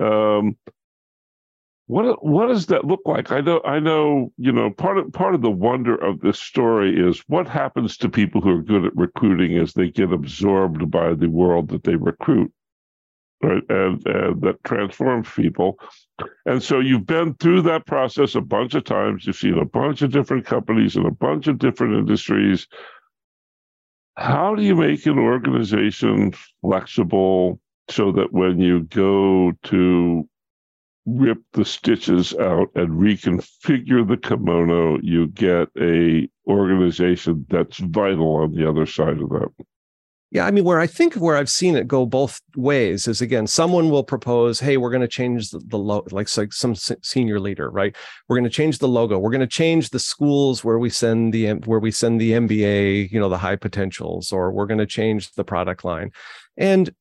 um, 0.00 0.57
what 1.91 2.25
what 2.25 2.47
does 2.47 2.67
that 2.67 2.85
look 2.85 3.01
like? 3.05 3.33
I 3.33 3.41
know 3.41 3.61
I 3.65 3.81
know 3.81 4.33
you 4.37 4.53
know 4.53 4.71
part 4.71 4.97
of 4.97 5.13
part 5.13 5.35
of 5.35 5.43
the 5.43 5.51
wonder 5.51 5.97
of 5.97 6.21
this 6.21 6.39
story 6.39 6.97
is 6.97 7.25
what 7.27 7.49
happens 7.49 7.97
to 7.97 8.09
people 8.09 8.41
who 8.41 8.51
are 8.51 8.63
good 8.63 8.85
at 8.85 8.97
recruiting 8.97 9.59
as 9.59 9.73
they 9.73 9.91
get 9.91 10.13
absorbed 10.13 10.89
by 10.89 11.15
the 11.15 11.29
world 11.29 11.69
that 11.71 11.83
they 11.83 11.97
recruit, 11.97 12.53
right? 13.43 13.65
And, 13.69 14.07
and 14.07 14.41
that 14.43 14.63
transforms 14.63 15.29
people. 15.35 15.81
And 16.47 16.63
so 16.63 16.79
you've 16.79 17.07
been 17.07 17.35
through 17.35 17.63
that 17.63 17.87
process 17.87 18.37
a 18.37 18.41
bunch 18.41 18.75
of 18.77 18.85
times. 18.85 19.27
You've 19.27 19.35
seen 19.35 19.59
a 19.59 19.65
bunch 19.65 20.01
of 20.03 20.13
different 20.13 20.47
companies 20.47 20.95
in 20.95 21.07
a 21.07 21.11
bunch 21.11 21.49
of 21.49 21.59
different 21.59 21.95
industries. 21.95 22.69
How 24.17 24.55
do 24.55 24.63
you 24.63 24.77
make 24.77 25.07
an 25.07 25.19
organization 25.19 26.35
flexible 26.61 27.59
so 27.89 28.13
that 28.13 28.33
when 28.33 28.61
you 28.61 28.85
go 28.85 29.53
to 29.65 30.29
rip 31.07 31.38
the 31.52 31.64
stitches 31.64 32.35
out 32.35 32.69
and 32.75 32.90
reconfigure 32.90 34.07
the 34.07 34.16
kimono, 34.16 34.99
you 35.02 35.28
get 35.28 35.69
a 35.80 36.28
organization 36.47 37.47
that's 37.49 37.78
vital 37.78 38.37
on 38.37 38.54
the 38.54 38.69
other 38.69 38.87
side 38.87 39.21
of 39.21 39.28
that. 39.30 39.50
Yeah, 40.33 40.47
I 40.47 40.52
mean, 40.52 40.62
where 40.62 40.78
I 40.78 40.87
think 40.87 41.14
where 41.14 41.37
I've 41.37 41.50
seen 41.50 41.75
it 41.75 41.88
go 41.88 42.07
both 42.07 42.40
ways 42.54 43.09
is 43.09 43.21
again, 43.21 43.49
someone 43.49 43.90
will 43.90 44.04
propose, 44.04 44.61
"Hey, 44.61 44.76
we're 44.76 44.90
going 44.90 45.00
to 45.00 45.09
change 45.09 45.50
the, 45.50 45.59
the 45.59 45.76
logo," 45.76 46.14
like, 46.14 46.37
like 46.37 46.52
some 46.52 46.76
senior 46.76 47.40
leader, 47.40 47.69
right? 47.69 47.97
We're 48.28 48.37
going 48.37 48.45
to 48.45 48.50
change 48.50 48.78
the 48.78 48.87
logo. 48.87 49.19
We're 49.19 49.33
going 49.33 49.40
to 49.40 49.47
change 49.49 49.90
the 49.90 49.99
schools 49.99 50.62
where 50.62 50.78
we 50.78 50.88
send 50.88 51.35
the 51.35 51.54
where 51.54 51.80
we 51.80 51.90
send 51.90 52.21
the 52.21 52.30
MBA, 52.33 53.11
you 53.11 53.19
know, 53.19 53.28
the 53.28 53.38
high 53.38 53.57
potentials, 53.57 54.30
or 54.30 54.52
we're 54.52 54.66
going 54.66 54.78
to 54.78 54.87
change 54.87 55.33
the 55.33 55.42
product 55.42 55.85
line. 55.85 56.12
And 56.57 56.95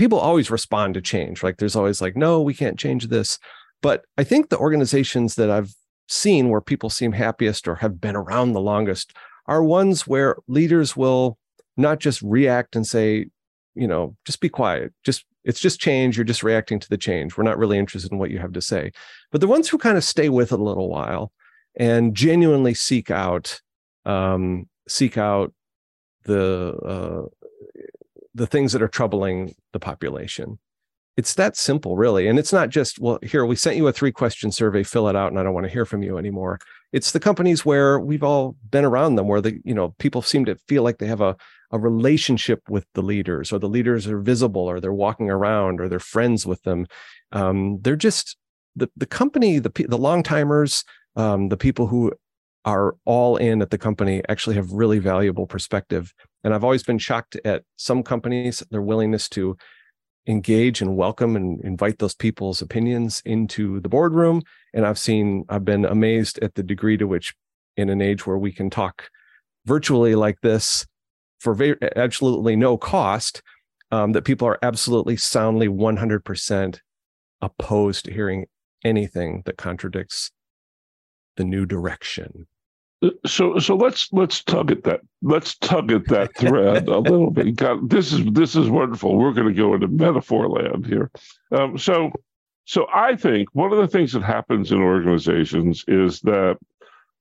people 0.00 0.18
always 0.18 0.50
respond 0.50 0.94
to 0.94 1.00
change. 1.02 1.42
Like 1.42 1.58
there's 1.58 1.76
always 1.76 2.00
like, 2.00 2.16
no, 2.16 2.40
we 2.40 2.54
can't 2.54 2.78
change 2.78 3.08
this. 3.08 3.38
But 3.82 4.06
I 4.16 4.24
think 4.24 4.48
the 4.48 4.56
organizations 4.56 5.34
that 5.34 5.50
I've 5.50 5.74
seen 6.08 6.48
where 6.48 6.62
people 6.62 6.88
seem 6.88 7.12
happiest 7.12 7.68
or 7.68 7.74
have 7.76 8.00
been 8.00 8.16
around 8.16 8.54
the 8.54 8.62
longest 8.62 9.12
are 9.46 9.62
ones 9.62 10.06
where 10.06 10.36
leaders 10.48 10.96
will 10.96 11.36
not 11.76 12.00
just 12.00 12.22
react 12.22 12.76
and 12.76 12.86
say, 12.86 13.26
you 13.74 13.86
know, 13.86 14.16
just 14.24 14.40
be 14.40 14.48
quiet. 14.48 14.94
Just 15.04 15.26
it's 15.44 15.60
just 15.60 15.80
change. 15.80 16.16
You're 16.16 16.24
just 16.24 16.42
reacting 16.42 16.80
to 16.80 16.88
the 16.88 16.96
change. 16.96 17.36
We're 17.36 17.44
not 17.44 17.58
really 17.58 17.76
interested 17.76 18.10
in 18.10 18.16
what 18.16 18.30
you 18.30 18.38
have 18.38 18.54
to 18.54 18.62
say. 18.62 18.92
But 19.30 19.42
the 19.42 19.48
ones 19.48 19.68
who 19.68 19.76
kind 19.76 19.98
of 19.98 20.04
stay 20.04 20.30
with 20.30 20.50
it 20.50 20.58
a 20.58 20.64
little 20.64 20.88
while 20.88 21.30
and 21.76 22.14
genuinely 22.14 22.72
seek 22.72 23.10
out 23.10 23.60
um, 24.06 24.66
seek 24.88 25.18
out 25.18 25.52
the 26.24 27.28
uh, 27.39 27.39
the 28.34 28.46
things 28.46 28.72
that 28.72 28.82
are 28.82 28.88
troubling 28.88 29.54
the 29.72 29.80
population. 29.80 30.58
It's 31.16 31.34
that 31.34 31.56
simple, 31.56 31.96
really. 31.96 32.28
And 32.28 32.38
it's 32.38 32.52
not 32.52 32.70
just, 32.70 32.98
well, 32.98 33.18
here, 33.22 33.44
we 33.44 33.56
sent 33.56 33.76
you 33.76 33.86
a 33.88 33.92
three 33.92 34.12
question 34.12 34.52
survey, 34.52 34.82
fill 34.82 35.08
it 35.08 35.16
out, 35.16 35.30
and 35.30 35.38
I 35.38 35.42
don't 35.42 35.52
want 35.52 35.66
to 35.66 35.72
hear 35.72 35.84
from 35.84 36.02
you 36.02 36.16
anymore. 36.16 36.58
It's 36.92 37.12
the 37.12 37.20
companies 37.20 37.64
where 37.66 38.00
we've 38.00 38.22
all 38.22 38.56
been 38.70 38.84
around 38.84 39.16
them, 39.16 39.28
where 39.28 39.40
the, 39.40 39.60
you 39.64 39.74
know, 39.74 39.94
people 39.98 40.22
seem 40.22 40.44
to 40.46 40.54
feel 40.66 40.82
like 40.82 40.98
they 40.98 41.08
have 41.08 41.20
a, 41.20 41.36
a 41.72 41.78
relationship 41.78 42.62
with 42.70 42.86
the 42.94 43.02
leaders, 43.02 43.52
or 43.52 43.58
the 43.58 43.68
leaders 43.68 44.06
are 44.06 44.20
visible, 44.20 44.62
or 44.62 44.80
they're 44.80 44.92
walking 44.92 45.28
around, 45.28 45.80
or 45.80 45.88
they're 45.88 45.98
friends 45.98 46.46
with 46.46 46.62
them. 46.62 46.86
Um, 47.32 47.80
they're 47.82 47.96
just 47.96 48.36
the 48.76 48.88
the 48.96 49.06
company, 49.06 49.58
the 49.58 49.72
the 49.88 49.98
long 49.98 50.22
timers, 50.22 50.84
um, 51.16 51.48
the 51.48 51.56
people 51.56 51.88
who 51.88 52.12
are 52.64 52.96
all 53.04 53.36
in 53.36 53.62
at 53.62 53.70
the 53.70 53.78
company 53.78 54.22
actually 54.28 54.56
have 54.56 54.72
really 54.72 54.98
valuable 54.98 55.46
perspective. 55.46 56.12
And 56.44 56.54
I've 56.54 56.64
always 56.64 56.82
been 56.82 56.98
shocked 56.98 57.36
at 57.44 57.62
some 57.76 58.02
companies, 58.02 58.62
their 58.70 58.82
willingness 58.82 59.28
to 59.30 59.56
engage 60.26 60.80
and 60.80 60.96
welcome 60.96 61.36
and 61.36 61.60
invite 61.62 61.98
those 61.98 62.14
people's 62.14 62.60
opinions 62.60 63.22
into 63.24 63.80
the 63.80 63.88
boardroom. 63.88 64.42
And 64.74 64.86
I've 64.86 64.98
seen, 64.98 65.44
I've 65.48 65.64
been 65.64 65.84
amazed 65.84 66.38
at 66.40 66.54
the 66.54 66.62
degree 66.62 66.96
to 66.98 67.06
which, 67.06 67.34
in 67.76 67.88
an 67.88 68.02
age 68.02 68.26
where 68.26 68.38
we 68.38 68.52
can 68.52 68.68
talk 68.68 69.08
virtually 69.64 70.14
like 70.14 70.40
this 70.42 70.86
for 71.38 71.56
absolutely 71.96 72.56
no 72.56 72.76
cost, 72.76 73.42
um, 73.90 74.12
that 74.12 74.24
people 74.24 74.46
are 74.46 74.58
absolutely 74.62 75.16
soundly 75.16 75.68
100% 75.68 76.78
opposed 77.40 78.04
to 78.04 78.12
hearing 78.12 78.46
anything 78.84 79.42
that 79.46 79.56
contradicts 79.56 80.30
the 81.36 81.44
new 81.44 81.66
direction. 81.66 82.46
So 83.26 83.58
so 83.58 83.76
let's 83.76 84.12
let's 84.12 84.44
tug 84.44 84.70
at 84.70 84.84
that 84.84 85.00
let's 85.22 85.56
tug 85.56 85.90
at 85.90 86.06
that 86.08 86.36
thread 86.36 86.86
a 86.88 86.98
little 86.98 87.30
bit. 87.30 87.56
God, 87.56 87.88
this 87.88 88.12
is 88.12 88.24
this 88.32 88.54
is 88.54 88.68
wonderful. 88.68 89.16
We're 89.16 89.32
going 89.32 89.48
to 89.48 89.54
go 89.54 89.74
into 89.74 89.88
metaphor 89.88 90.48
land 90.48 90.86
here. 90.86 91.10
Um, 91.50 91.78
so 91.78 92.12
so 92.66 92.86
I 92.92 93.16
think 93.16 93.48
one 93.52 93.72
of 93.72 93.78
the 93.78 93.88
things 93.88 94.12
that 94.12 94.22
happens 94.22 94.70
in 94.70 94.82
organizations 94.82 95.84
is 95.88 96.20
that 96.20 96.58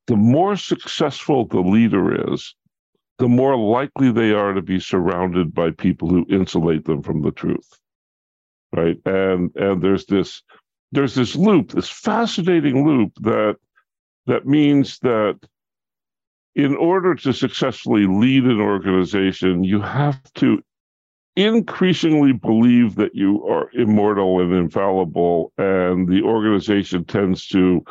the 0.07 0.17
more 0.17 0.55
successful 0.55 1.45
the 1.45 1.61
leader 1.61 2.33
is, 2.33 2.55
the 3.19 3.29
more 3.29 3.55
likely 3.55 4.11
they 4.11 4.31
are 4.31 4.53
to 4.53 4.61
be 4.61 4.79
surrounded 4.79 5.53
by 5.53 5.71
people 5.71 6.09
who 6.09 6.25
insulate 6.29 6.85
them 6.85 7.01
from 7.01 7.21
the 7.21 7.31
truth. 7.31 7.79
Right. 8.75 8.97
And 9.05 9.55
and 9.55 9.81
there's 9.81 10.05
this 10.07 10.43
there's 10.91 11.15
this 11.15 11.35
loop, 11.35 11.71
this 11.71 11.89
fascinating 11.89 12.85
loop 12.85 13.13
that 13.21 13.55
that 14.25 14.45
means 14.45 14.99
that 14.99 15.39
in 16.55 16.75
order 16.75 17.15
to 17.15 17.33
successfully 17.33 18.05
lead 18.07 18.43
an 18.43 18.59
organization, 18.59 19.63
you 19.63 19.81
have 19.81 20.21
to 20.33 20.61
increasingly 21.35 22.33
believe 22.33 22.95
that 22.95 23.15
you 23.15 23.45
are 23.47 23.69
immortal 23.73 24.41
and 24.41 24.53
infallible, 24.53 25.53
and 25.57 26.07
the 26.07 26.21
organization 26.21 27.05
tends 27.05 27.47
to 27.47 27.83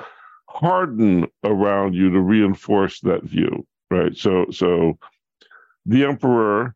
harden 0.48 1.26
around 1.44 1.94
you 1.94 2.10
to 2.10 2.20
reinforce 2.20 3.00
that 3.00 3.22
view, 3.22 3.66
right? 3.90 4.16
So, 4.16 4.46
so 4.50 4.98
the 5.86 6.04
emperor 6.04 6.74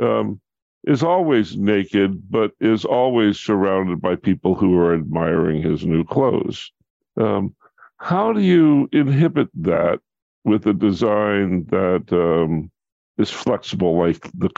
um, 0.00 0.40
is 0.84 1.02
always 1.02 1.56
naked, 1.56 2.30
but 2.30 2.52
is 2.60 2.84
always 2.84 3.38
surrounded 3.38 4.00
by 4.00 4.16
people 4.16 4.54
who 4.54 4.76
are 4.78 4.94
admiring 4.94 5.62
his 5.62 5.86
new 5.86 6.04
clothes. 6.04 6.70
Um, 7.16 7.54
how 7.98 8.32
do 8.32 8.40
you 8.40 8.88
inhibit 8.92 9.48
that 9.62 10.00
with 10.44 10.66
a 10.66 10.74
design 10.74 11.66
that 11.70 12.12
um, 12.12 12.70
is 13.18 13.30
flexible, 13.30 13.98
like 13.98 14.20
the 14.34 14.50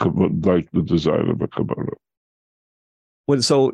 like 0.43 0.69
the 0.71 0.81
design 0.81 1.29
of 1.29 1.41
a 1.41 1.47
kimono? 1.47 1.93
When 3.25 3.41
so, 3.41 3.71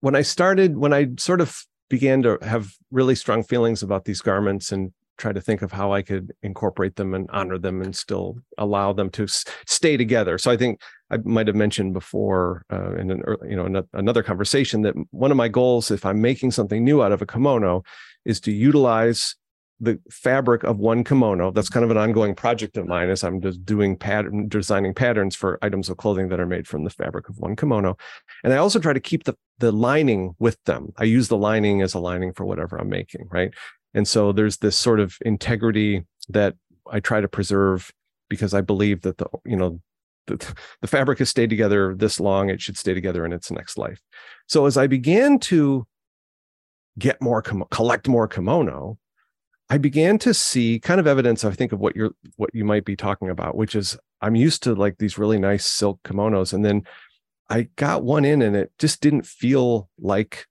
when 0.00 0.14
I 0.14 0.22
started, 0.22 0.76
when 0.76 0.92
I 0.92 1.08
sort 1.18 1.40
of 1.40 1.64
began 1.90 2.22
to 2.22 2.38
have 2.42 2.72
really 2.90 3.14
strong 3.14 3.42
feelings 3.42 3.82
about 3.82 4.04
these 4.04 4.20
garments 4.20 4.72
and 4.72 4.92
try 5.16 5.32
to 5.32 5.40
think 5.40 5.62
of 5.62 5.70
how 5.70 5.92
I 5.92 6.02
could 6.02 6.32
incorporate 6.42 6.96
them 6.96 7.14
and 7.14 7.28
honor 7.32 7.58
them 7.58 7.80
and 7.82 7.94
still 7.94 8.38
allow 8.58 8.92
them 8.92 9.10
to 9.10 9.26
stay 9.28 9.96
together. 9.96 10.38
So 10.38 10.50
I 10.50 10.56
think 10.56 10.80
I 11.10 11.18
might 11.18 11.46
have 11.46 11.56
mentioned 11.56 11.92
before 11.92 12.64
uh, 12.72 12.96
in 12.96 13.10
an 13.10 13.22
early, 13.22 13.50
you 13.50 13.56
know 13.56 13.84
another 13.92 14.22
conversation 14.22 14.82
that 14.82 14.94
one 15.10 15.30
of 15.30 15.36
my 15.36 15.48
goals, 15.48 15.90
if 15.90 16.04
I'm 16.04 16.20
making 16.20 16.50
something 16.50 16.84
new 16.84 17.02
out 17.02 17.12
of 17.12 17.22
a 17.22 17.26
kimono, 17.26 17.84
is 18.24 18.40
to 18.40 18.52
utilize 18.52 19.36
the 19.80 19.98
fabric 20.10 20.62
of 20.62 20.78
one 20.78 21.04
kimono. 21.04 21.50
That's 21.50 21.68
mm-hmm. 21.68 21.74
kind 21.74 21.84
of 21.84 21.90
an 21.90 21.96
ongoing 21.96 22.34
project 22.34 22.76
of 22.76 22.86
mine 22.86 23.10
as 23.10 23.24
I'm 23.24 23.40
just 23.40 23.64
doing 23.64 23.96
pattern 23.96 24.48
designing 24.48 24.94
patterns 24.94 25.34
for 25.34 25.58
items 25.62 25.88
of 25.88 25.96
clothing 25.96 26.28
that 26.28 26.40
are 26.40 26.46
made 26.46 26.66
from 26.66 26.84
the 26.84 26.90
fabric 26.90 27.28
of 27.28 27.38
one 27.38 27.56
kimono. 27.56 27.96
And 28.42 28.52
I 28.52 28.56
also 28.56 28.78
try 28.78 28.92
to 28.92 29.00
keep 29.00 29.24
the 29.24 29.34
the 29.58 29.72
lining 29.72 30.34
with 30.38 30.62
them. 30.64 30.92
I 30.96 31.04
use 31.04 31.28
the 31.28 31.36
lining 31.36 31.82
as 31.82 31.94
a 31.94 31.98
lining 31.98 32.32
for 32.32 32.44
whatever 32.44 32.76
I'm 32.76 32.88
making, 32.88 33.28
right? 33.30 33.52
And 33.94 34.06
so 34.08 34.32
there's 34.32 34.58
this 34.58 34.76
sort 34.76 35.00
of 35.00 35.16
integrity 35.24 36.04
that 36.28 36.54
I 36.90 37.00
try 37.00 37.20
to 37.20 37.28
preserve 37.28 37.92
because 38.28 38.54
I 38.54 38.60
believe 38.60 39.02
that 39.02 39.18
the, 39.18 39.26
you 39.44 39.56
know, 39.56 39.80
the, 40.26 40.54
the 40.80 40.88
fabric 40.88 41.18
has 41.18 41.28
stayed 41.28 41.50
together 41.50 41.94
this 41.94 42.18
long, 42.18 42.48
it 42.48 42.60
should 42.60 42.76
stay 42.76 42.94
together 42.94 43.24
in 43.24 43.32
its 43.32 43.50
next 43.50 43.78
life. 43.78 44.00
So 44.48 44.66
as 44.66 44.76
I 44.76 44.86
began 44.86 45.38
to 45.40 45.86
get 46.98 47.20
more, 47.20 47.42
collect 47.42 48.08
more 48.08 48.26
kimono, 48.26 48.98
I 49.70 49.78
began 49.78 50.18
to 50.18 50.34
see 50.34 50.78
kind 50.78 51.00
of 51.00 51.06
evidence, 51.06 51.44
I 51.44 51.50
think, 51.52 51.72
of 51.72 51.80
what 51.80 51.96
you're, 51.96 52.12
what 52.36 52.50
you 52.52 52.64
might 52.64 52.84
be 52.84 52.96
talking 52.96 53.30
about, 53.30 53.56
which 53.56 53.74
is 53.74 53.96
I'm 54.20 54.36
used 54.36 54.62
to 54.64 54.74
like 54.74 54.98
these 54.98 55.18
really 55.18 55.38
nice 55.38 55.66
silk 55.66 56.00
kimonos. 56.04 56.52
And 56.52 56.64
then 56.64 56.82
I 57.48 57.68
got 57.76 58.04
one 58.04 58.24
in 58.24 58.42
and 58.42 58.56
it 58.56 58.72
just 58.78 59.00
didn't 59.00 59.26
feel 59.26 59.88
like 59.98 60.46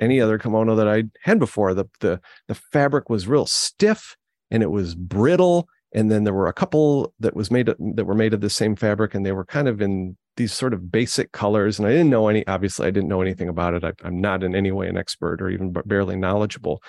any 0.00 0.20
other 0.20 0.38
kimono 0.38 0.76
that 0.76 0.88
I 0.88 1.04
had 1.22 1.38
before. 1.38 1.74
The 1.74 1.86
the 2.00 2.20
the 2.46 2.54
fabric 2.54 3.10
was 3.10 3.26
real 3.26 3.46
stiff 3.46 4.16
and 4.50 4.62
it 4.62 4.70
was 4.70 4.94
brittle. 4.94 5.68
And 5.92 6.10
then 6.10 6.24
there 6.24 6.34
were 6.34 6.48
a 6.48 6.52
couple 6.52 7.14
that 7.18 7.34
was 7.34 7.50
made 7.50 7.66
that 7.66 8.04
were 8.04 8.14
made 8.14 8.34
of 8.34 8.42
the 8.42 8.50
same 8.50 8.76
fabric, 8.76 9.14
and 9.14 9.24
they 9.24 9.32
were 9.32 9.44
kind 9.44 9.68
of 9.68 9.80
in 9.80 10.16
these 10.36 10.52
sort 10.52 10.74
of 10.74 10.92
basic 10.92 11.32
colors. 11.32 11.78
And 11.78 11.88
I 11.88 11.92
didn't 11.92 12.10
know 12.10 12.28
any. 12.28 12.46
Obviously, 12.46 12.86
I 12.86 12.90
didn't 12.90 13.08
know 13.08 13.22
anything 13.22 13.48
about 13.48 13.74
it. 13.74 13.84
I, 13.84 13.92
I'm 14.04 14.20
not 14.20 14.42
in 14.42 14.54
any 14.54 14.70
way 14.70 14.88
an 14.88 14.98
expert 14.98 15.40
or 15.40 15.48
even 15.48 15.72
barely 15.86 16.16
knowledgeable. 16.16 16.82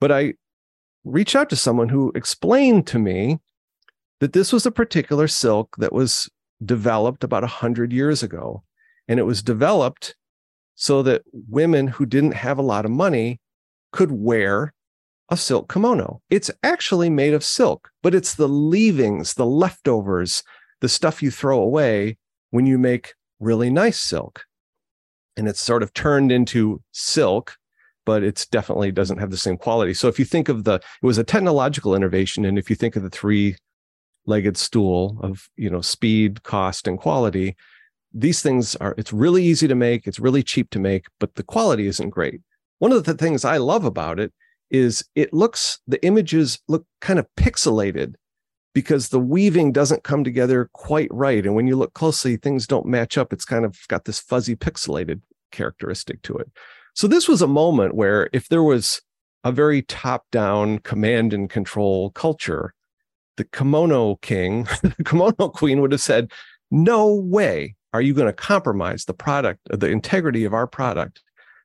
But 0.00 0.10
I 0.10 0.34
reached 1.04 1.36
out 1.36 1.50
to 1.50 1.56
someone 1.56 1.88
who 1.88 2.12
explained 2.14 2.86
to 2.88 2.98
me 2.98 3.38
that 4.20 4.32
this 4.32 4.52
was 4.52 4.66
a 4.66 4.70
particular 4.70 5.28
silk 5.28 5.76
that 5.78 5.92
was 5.92 6.30
developed 6.64 7.24
about 7.24 7.44
a 7.44 7.48
hundred 7.48 7.92
years 7.92 8.22
ago, 8.22 8.62
and 9.06 9.18
it 9.18 9.24
was 9.24 9.42
developed 9.42 10.14
so 10.74 11.02
that 11.02 11.22
women 11.48 11.86
who 11.86 12.06
didn't 12.06 12.34
have 12.34 12.58
a 12.58 12.62
lot 12.62 12.84
of 12.84 12.90
money 12.90 13.40
could 13.92 14.10
wear 14.10 14.72
a 15.28 15.36
silk 15.36 15.72
kimono. 15.72 16.20
It's 16.30 16.50
actually 16.62 17.10
made 17.10 17.34
of 17.34 17.44
silk, 17.44 17.90
but 18.02 18.14
it's 18.14 18.34
the 18.34 18.48
leavings, 18.48 19.34
the 19.34 19.46
leftovers, 19.46 20.42
the 20.80 20.88
stuff 20.88 21.22
you 21.22 21.30
throw 21.30 21.60
away 21.60 22.18
when 22.50 22.66
you 22.66 22.78
make 22.78 23.14
really 23.40 23.70
nice 23.70 23.98
silk. 23.98 24.44
And 25.36 25.48
it's 25.48 25.60
sort 25.60 25.82
of 25.82 25.92
turned 25.92 26.30
into 26.30 26.82
silk, 26.92 27.56
but 28.04 28.22
it's 28.22 28.46
definitely 28.46 28.92
doesn't 28.92 29.18
have 29.18 29.30
the 29.30 29.36
same 29.36 29.56
quality. 29.56 29.94
So 29.94 30.08
if 30.08 30.18
you 30.18 30.24
think 30.24 30.48
of 30.48 30.64
the, 30.64 30.74
it 30.74 31.06
was 31.06 31.18
a 31.18 31.24
technological 31.24 31.94
innovation. 31.94 32.44
And 32.44 32.58
if 32.58 32.68
you 32.68 32.76
think 32.76 32.96
of 32.96 33.02
the 33.02 33.10
three 33.10 33.56
legged 34.26 34.56
stool 34.56 35.18
of, 35.22 35.48
you 35.56 35.70
know, 35.70 35.80
speed, 35.80 36.42
cost, 36.42 36.86
and 36.86 36.98
quality, 36.98 37.56
these 38.14 38.40
things 38.40 38.76
are 38.76 38.94
it's 38.96 39.12
really 39.12 39.44
easy 39.44 39.66
to 39.66 39.74
make 39.74 40.06
it's 40.06 40.20
really 40.20 40.42
cheap 40.42 40.70
to 40.70 40.78
make 40.78 41.06
but 41.18 41.34
the 41.34 41.42
quality 41.42 41.86
isn't 41.86 42.10
great 42.10 42.40
one 42.78 42.92
of 42.92 43.04
the 43.04 43.14
things 43.14 43.44
i 43.44 43.56
love 43.56 43.84
about 43.84 44.20
it 44.20 44.32
is 44.70 45.04
it 45.16 45.32
looks 45.34 45.80
the 45.86 46.02
images 46.04 46.60
look 46.68 46.86
kind 47.00 47.18
of 47.18 47.26
pixelated 47.36 48.14
because 48.72 49.08
the 49.08 49.20
weaving 49.20 49.72
doesn't 49.72 50.04
come 50.04 50.22
together 50.22 50.70
quite 50.72 51.08
right 51.10 51.44
and 51.44 51.56
when 51.56 51.66
you 51.66 51.76
look 51.76 51.92
closely 51.92 52.36
things 52.36 52.66
don't 52.66 52.86
match 52.86 53.18
up 53.18 53.32
it's 53.32 53.44
kind 53.44 53.64
of 53.64 53.76
got 53.88 54.04
this 54.04 54.20
fuzzy 54.20 54.54
pixelated 54.54 55.20
characteristic 55.50 56.22
to 56.22 56.36
it 56.36 56.48
so 56.94 57.06
this 57.06 57.28
was 57.28 57.42
a 57.42 57.46
moment 57.46 57.94
where 57.94 58.30
if 58.32 58.48
there 58.48 58.62
was 58.62 59.02
a 59.44 59.52
very 59.52 59.82
top 59.82 60.24
down 60.32 60.78
command 60.78 61.32
and 61.32 61.50
control 61.50 62.10
culture 62.10 62.74
the 63.36 63.44
kimono 63.44 64.16
king 64.16 64.64
the 64.82 65.04
kimono 65.04 65.48
queen 65.48 65.80
would 65.80 65.92
have 65.92 66.00
said 66.00 66.30
no 66.70 67.14
way 67.14 67.76
are 67.94 68.02
you 68.02 68.12
going 68.12 68.26
to 68.26 68.32
compromise 68.32 69.04
the 69.04 69.14
product, 69.14 69.60
the 69.70 69.86
integrity 69.86 70.44
of 70.44 70.52
our 70.52 70.66
product 70.66 71.22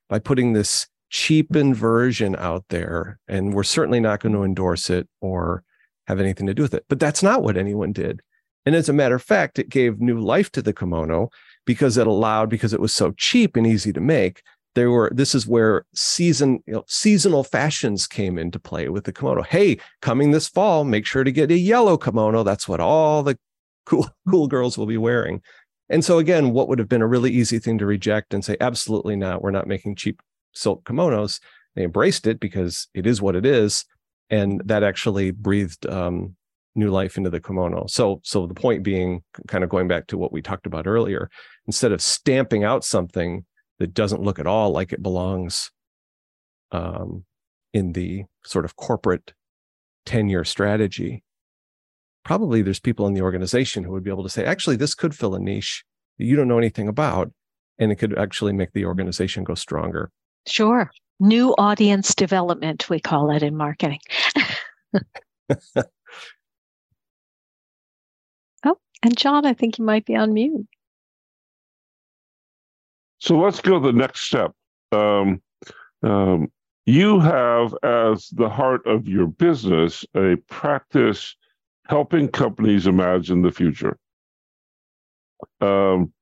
by 0.08 0.20
putting 0.20 0.52
this 0.52 0.86
cheapened 1.10 1.74
version 1.74 2.36
out 2.36 2.64
there? 2.70 3.18
And 3.26 3.52
we're 3.52 3.64
certainly 3.64 3.98
not 3.98 4.20
going 4.20 4.36
to 4.36 4.44
endorse 4.44 4.88
it 4.90 5.08
or 5.20 5.64
have 6.06 6.20
anything 6.20 6.46
to 6.46 6.54
do 6.54 6.62
with 6.62 6.72
it. 6.72 6.84
But 6.88 7.00
that's 7.00 7.20
not 7.20 7.42
what 7.42 7.56
anyone 7.56 7.92
did. 7.92 8.20
And 8.64 8.76
as 8.76 8.88
a 8.88 8.92
matter 8.92 9.16
of 9.16 9.24
fact, 9.24 9.58
it 9.58 9.70
gave 9.70 10.00
new 10.00 10.20
life 10.20 10.52
to 10.52 10.62
the 10.62 10.72
kimono 10.72 11.30
because 11.66 11.96
it 11.96 12.06
allowed, 12.06 12.48
because 12.48 12.72
it 12.72 12.80
was 12.80 12.94
so 12.94 13.10
cheap 13.16 13.56
and 13.56 13.66
easy 13.66 13.92
to 13.92 14.00
make. 14.00 14.42
There 14.74 14.90
were 14.90 15.10
this 15.12 15.34
is 15.34 15.46
where 15.46 15.84
season 15.94 16.62
you 16.66 16.74
know, 16.74 16.84
seasonal 16.86 17.42
fashions 17.42 18.06
came 18.06 18.38
into 18.38 18.58
play 18.58 18.88
with 18.88 19.04
the 19.04 19.12
kimono. 19.12 19.42
Hey, 19.42 19.78
coming 20.00 20.30
this 20.30 20.48
fall, 20.48 20.84
make 20.84 21.06
sure 21.06 21.24
to 21.24 21.32
get 21.32 21.50
a 21.50 21.58
yellow 21.58 21.96
kimono. 21.96 22.42
That's 22.44 22.68
what 22.68 22.80
all 22.80 23.22
the 23.22 23.38
cool 23.86 24.08
cool 24.28 24.46
girls 24.46 24.78
will 24.78 24.86
be 24.86 24.98
wearing. 24.98 25.42
And 25.88 26.04
so 26.04 26.18
again, 26.18 26.52
what 26.52 26.68
would 26.68 26.78
have 26.78 26.88
been 26.88 27.02
a 27.02 27.06
really 27.06 27.32
easy 27.32 27.58
thing 27.58 27.78
to 27.78 27.86
reject 27.86 28.32
and 28.32 28.44
say, 28.44 28.56
absolutely 28.60 29.16
not, 29.16 29.42
we're 29.42 29.50
not 29.50 29.66
making 29.66 29.96
cheap 29.96 30.22
silk 30.52 30.84
kimonos. 30.84 31.40
They 31.74 31.82
embraced 31.82 32.26
it 32.28 32.38
because 32.38 32.88
it 32.94 33.06
is 33.06 33.20
what 33.20 33.36
it 33.36 33.44
is, 33.44 33.84
and 34.28 34.62
that 34.64 34.84
actually 34.84 35.32
breathed 35.32 35.86
um, 35.86 36.36
new 36.74 36.90
life 36.90 37.16
into 37.16 37.30
the 37.30 37.40
kimono. 37.40 37.86
So, 37.88 38.20
so 38.22 38.46
the 38.46 38.54
point 38.54 38.82
being, 38.82 39.22
kind 39.48 39.64
of 39.64 39.70
going 39.70 39.88
back 39.88 40.06
to 40.08 40.18
what 40.18 40.32
we 40.32 40.42
talked 40.42 40.66
about 40.66 40.86
earlier, 40.86 41.28
instead 41.66 41.92
of 41.92 42.00
stamping 42.00 42.64
out 42.64 42.84
something 42.84 43.44
that 43.80 43.94
doesn't 43.94 44.22
look 44.22 44.38
at 44.38 44.46
all 44.46 44.70
like 44.70 44.92
it 44.92 45.02
belongs 45.02 45.72
um, 46.70 47.24
in 47.72 47.92
the 47.94 48.24
sort 48.44 48.64
of 48.64 48.76
corporate 48.76 49.32
10 50.06 50.28
year 50.28 50.44
strategy, 50.44 51.24
probably 52.24 52.62
there's 52.62 52.78
people 52.78 53.06
in 53.06 53.14
the 53.14 53.22
organization 53.22 53.82
who 53.82 53.92
would 53.92 54.04
be 54.04 54.10
able 54.10 54.22
to 54.22 54.28
say, 54.28 54.44
actually, 54.44 54.76
this 54.76 54.94
could 54.94 55.14
fill 55.14 55.34
a 55.34 55.40
niche 55.40 55.84
that 56.18 56.26
you 56.26 56.36
don't 56.36 56.48
know 56.48 56.58
anything 56.58 56.88
about, 56.88 57.32
and 57.78 57.90
it 57.90 57.96
could 57.96 58.16
actually 58.18 58.52
make 58.52 58.72
the 58.72 58.84
organization 58.84 59.42
go 59.44 59.54
stronger. 59.54 60.10
Sure. 60.46 60.90
New 61.18 61.54
audience 61.58 62.14
development, 62.14 62.88
we 62.88 63.00
call 63.00 63.30
it 63.30 63.42
in 63.42 63.56
marketing. 63.56 64.00
oh, 68.64 68.76
and 69.02 69.16
John, 69.16 69.46
I 69.46 69.54
think 69.54 69.78
you 69.78 69.84
might 69.84 70.04
be 70.04 70.16
on 70.16 70.32
mute. 70.32 70.66
So 73.20 73.38
let's 73.38 73.60
go 73.60 73.78
the 73.78 73.92
next 73.92 74.20
step. 74.22 74.52
Um, 74.92 75.42
um, 76.02 76.50
you 76.86 77.20
have 77.20 77.74
as 77.82 78.28
the 78.30 78.48
heart 78.48 78.86
of 78.86 79.06
your 79.06 79.26
business 79.26 80.04
a 80.16 80.36
practice 80.48 81.36
helping 81.86 82.28
companies 82.28 82.86
imagine 82.86 83.42
the 83.42 83.52
future. 83.52 83.98
Um, 85.60 86.12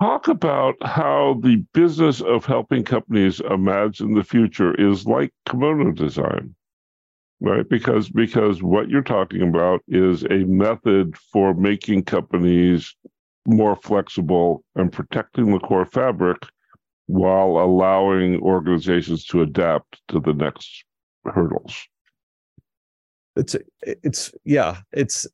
talk 0.00 0.26
about 0.26 0.74
how 0.82 1.38
the 1.42 1.64
business 1.72 2.20
of 2.20 2.44
helping 2.44 2.82
companies 2.82 3.40
imagine 3.40 4.14
the 4.14 4.24
future 4.24 4.74
is 4.74 5.06
like 5.06 5.32
kimono 5.46 5.92
design 5.92 6.56
right 7.44 7.68
because 7.68 8.08
because 8.08 8.62
what 8.62 8.88
you're 8.88 9.02
talking 9.02 9.42
about 9.42 9.80
is 9.86 10.24
a 10.24 10.44
method 10.44 11.16
for 11.32 11.54
making 11.54 12.02
companies 12.02 12.94
more 13.46 13.76
flexible 13.76 14.64
and 14.74 14.90
protecting 14.90 15.52
the 15.52 15.58
core 15.58 15.84
fabric 15.84 16.38
while 17.06 17.58
allowing 17.58 18.40
organizations 18.40 19.24
to 19.26 19.42
adapt 19.42 20.00
to 20.08 20.18
the 20.20 20.32
next 20.32 20.84
hurdles 21.26 21.86
it's 23.36 23.56
it's 23.82 24.32
yeah 24.44 24.78
it's 24.92 25.26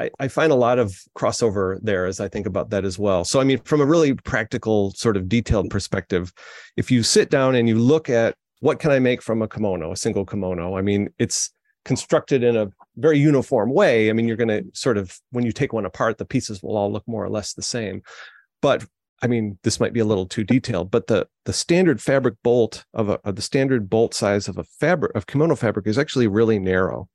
I, 0.00 0.10
I 0.18 0.26
find 0.26 0.50
a 0.50 0.56
lot 0.56 0.80
of 0.80 0.92
crossover 1.16 1.78
there 1.82 2.06
as 2.06 2.18
I 2.18 2.26
think 2.26 2.46
about 2.46 2.70
that 2.70 2.84
as 2.84 2.98
well. 2.98 3.24
So 3.24 3.40
I 3.40 3.44
mean, 3.44 3.58
from 3.58 3.80
a 3.80 3.86
really 3.86 4.14
practical 4.14 4.90
sort 4.92 5.16
of 5.16 5.28
detailed 5.28 5.70
perspective, 5.70 6.32
if 6.76 6.90
you 6.90 7.04
sit 7.04 7.30
down 7.30 7.54
and 7.54 7.68
you 7.68 7.78
look 7.78 8.10
at 8.10 8.34
what 8.62 8.78
can 8.78 8.92
I 8.92 9.00
make 9.00 9.20
from 9.20 9.42
a 9.42 9.48
kimono, 9.48 9.90
a 9.90 9.96
single 9.96 10.24
kimono, 10.24 10.76
I 10.78 10.82
mean, 10.82 11.10
it's 11.18 11.50
constructed 11.84 12.44
in 12.44 12.56
a 12.56 12.70
very 12.94 13.18
uniform 13.18 13.74
way. 13.74 14.08
I 14.08 14.12
mean, 14.12 14.28
you're 14.28 14.36
going 14.36 14.46
to 14.46 14.64
sort 14.72 14.96
of 14.96 15.18
when 15.32 15.44
you 15.44 15.50
take 15.50 15.72
one 15.72 15.84
apart, 15.84 16.16
the 16.16 16.24
pieces 16.24 16.62
will 16.62 16.76
all 16.76 16.92
look 16.92 17.02
more 17.08 17.24
or 17.24 17.28
less 17.28 17.54
the 17.54 17.62
same. 17.62 18.02
But 18.60 18.86
I 19.20 19.26
mean, 19.26 19.58
this 19.64 19.80
might 19.80 19.92
be 19.92 19.98
a 19.98 20.04
little 20.04 20.26
too 20.26 20.44
detailed, 20.44 20.92
but 20.92 21.08
the 21.08 21.26
the 21.44 21.52
standard 21.52 22.00
fabric 22.00 22.36
bolt 22.44 22.84
of, 22.94 23.08
a, 23.08 23.18
of 23.24 23.34
the 23.34 23.42
standard 23.42 23.90
bolt 23.90 24.14
size 24.14 24.46
of 24.46 24.58
a 24.58 24.64
fabric 24.64 25.12
of 25.16 25.26
kimono 25.26 25.56
fabric 25.56 25.88
is 25.88 25.98
actually 25.98 26.28
really 26.28 26.60
narrow. 26.60 27.08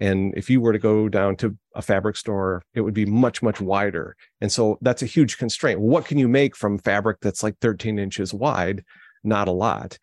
And 0.00 0.32
if 0.36 0.48
you 0.48 0.60
were 0.60 0.72
to 0.72 0.78
go 0.78 1.08
down 1.08 1.34
to 1.38 1.58
a 1.74 1.82
fabric 1.82 2.16
store, 2.16 2.62
it 2.74 2.82
would 2.82 2.94
be 2.94 3.06
much, 3.06 3.42
much 3.42 3.60
wider. 3.60 4.16
And 4.40 4.52
so 4.52 4.78
that's 4.82 5.02
a 5.02 5.06
huge 5.06 5.36
constraint. 5.36 5.80
What 5.80 6.06
can 6.06 6.16
you 6.16 6.28
make 6.28 6.56
from 6.56 6.78
fabric 6.78 7.18
that's 7.20 7.42
like 7.42 7.58
13 7.58 7.98
inches 7.98 8.32
wide? 8.32 8.84
not 9.24 9.48
a 9.48 9.52
lot. 9.52 9.98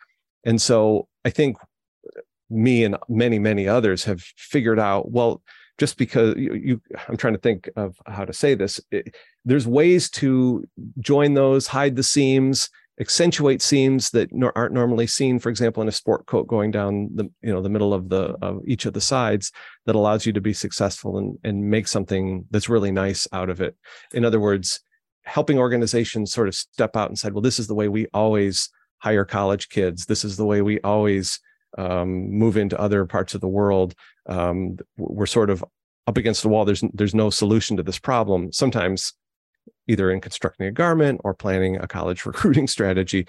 And 0.46 0.62
so 0.62 1.08
I 1.26 1.30
think 1.30 1.58
me 2.50 2.84
and 2.84 2.98
many, 3.08 3.40
many 3.40 3.68
others 3.68 4.04
have 4.06 4.22
figured 4.22 4.80
out, 4.80 5.12
well, 5.12 5.42
just 5.78 5.98
because 5.98 6.36
you, 6.36 6.54
you 6.54 6.82
I'm 7.08 7.18
trying 7.18 7.34
to 7.34 7.40
think 7.40 7.70
of 7.76 7.96
how 8.06 8.26
to 8.26 8.34
say 8.34 8.54
this. 8.54 8.82
It, 8.92 9.16
there's 9.46 9.68
ways 9.68 10.10
to 10.12 10.68
join 11.00 11.34
those, 11.34 11.68
hide 11.68 11.96
the 11.96 12.04
seams, 12.04 12.70
accentuate 13.00 13.62
seams 13.62 14.10
that 14.12 14.30
aren't 14.56 14.74
normally 14.74 15.08
seen 15.08 15.40
for 15.40 15.50
example 15.50 15.82
in 15.82 15.88
a 15.88 15.92
sport 15.92 16.26
coat 16.26 16.48
going 16.48 16.70
down 16.70 17.10
the 17.16 17.24
you 17.42 17.52
know 17.52 17.62
the 17.62 17.70
middle 17.70 17.94
of 17.94 18.10
the 18.10 18.36
of 18.42 18.62
each 18.68 18.86
of 18.86 18.94
the 18.94 19.02
sides 19.02 19.52
that 19.86 19.96
allows 19.96 20.26
you 20.26 20.34
to 20.34 20.42
be 20.42 20.54
successful 20.54 21.18
and 21.18 21.38
and 21.44 21.70
make 21.70 21.88
something 21.88 22.46
that's 22.52 22.68
really 22.68 22.92
nice 22.92 23.28
out 23.32 23.50
of 23.50 23.62
it 23.62 23.76
in 24.14 24.26
other 24.26 24.40
words 24.40 24.82
helping 25.24 25.58
organizations 25.58 26.34
sort 26.34 26.48
of 26.48 26.56
step 26.56 26.96
out 26.96 27.08
and 27.08 27.18
said 27.18 27.34
well 27.34 27.42
this 27.42 27.60
is 27.60 27.68
the 27.68 27.76
way 27.76 27.88
we 27.88 28.06
always 28.14 28.70
hire 29.00 29.26
college 29.26 29.70
kids 29.70 30.06
this 30.06 30.24
is 30.24 30.38
the 30.38 30.46
way 30.46 30.62
we 30.62 30.80
always 30.82 31.40
um, 31.78 32.30
move 32.32 32.58
into 32.58 32.80
other 32.80 33.06
parts 33.06 33.36
of 33.36 33.42
the 33.42 33.48
world 33.48 33.94
um, 34.28 34.78
we're 34.98 35.26
sort 35.26 35.50
of 35.50 35.64
up 36.08 36.18
against 36.18 36.42
the 36.42 36.50
wall 36.50 36.66
there's 36.66 36.84
there's 36.94 37.16
no 37.16 37.30
solution 37.30 37.78
to 37.78 37.84
this 37.84 38.00
problem 38.00 38.52
sometimes 38.52 39.14
either 39.90 40.12
in 40.12 40.22
constructing 40.22 40.68
a 40.68 40.72
garment 40.72 41.20
or 41.24 41.34
planning 41.34 41.76
a 41.78 41.88
college 41.88 42.26
recruiting 42.26 42.68
strategy. 42.68 43.28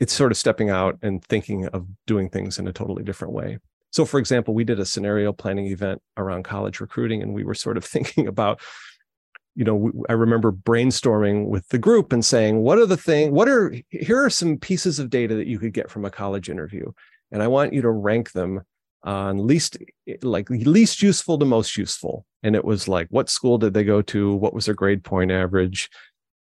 It's 0.00 0.12
sort 0.12 0.32
of 0.32 0.38
stepping 0.38 0.70
out 0.70 0.98
and 1.02 1.22
thinking 1.24 1.66
of 1.68 1.86
doing 2.06 2.30
things 2.30 2.58
in 2.58 2.66
a 2.66 2.72
totally 2.72 3.04
different 3.04 3.34
way. 3.34 3.58
So, 3.92 4.04
for 4.04 4.18
example, 4.18 4.54
we 4.54 4.64
did 4.64 4.80
a 4.80 4.86
scenario 4.86 5.32
planning 5.32 5.66
event 5.66 6.00
around 6.16 6.44
college 6.44 6.80
recruiting, 6.80 7.22
and 7.22 7.34
we 7.34 7.44
were 7.44 7.54
sort 7.54 7.76
of 7.76 7.84
thinking 7.94 8.26
about, 8.26 8.60
you 9.60 9.66
know, 9.66 9.92
I 10.08 10.14
remember 10.14 10.52
brainstorming 10.52 11.44
with 11.44 11.68
the 11.68 11.76
group 11.76 12.14
and 12.14 12.24
saying, 12.24 12.62
what 12.62 12.78
are 12.78 12.86
the 12.86 12.96
thing, 12.96 13.32
what 13.32 13.46
are, 13.46 13.74
here 13.90 14.24
are 14.24 14.30
some 14.30 14.56
pieces 14.56 14.98
of 14.98 15.10
data 15.10 15.34
that 15.34 15.48
you 15.48 15.58
could 15.58 15.74
get 15.74 15.90
from 15.90 16.06
a 16.06 16.10
college 16.10 16.48
interview. 16.48 16.90
And 17.30 17.42
I 17.42 17.46
want 17.46 17.74
you 17.74 17.82
to 17.82 17.90
rank 17.90 18.32
them 18.32 18.62
on 19.02 19.46
least 19.46 19.76
eh, 20.08 20.16
like 20.22 20.48
least 20.48 21.02
useful 21.02 21.38
to 21.38 21.44
most 21.44 21.76
useful 21.76 22.26
and 22.42 22.54
it 22.54 22.64
was 22.64 22.86
like 22.86 23.06
what 23.08 23.30
school 23.30 23.56
did 23.56 23.72
they 23.72 23.82
go 23.82 24.02
to 24.02 24.34
what 24.34 24.52
was 24.52 24.66
their 24.66 24.74
grade 24.74 25.02
point 25.02 25.30
average 25.30 25.88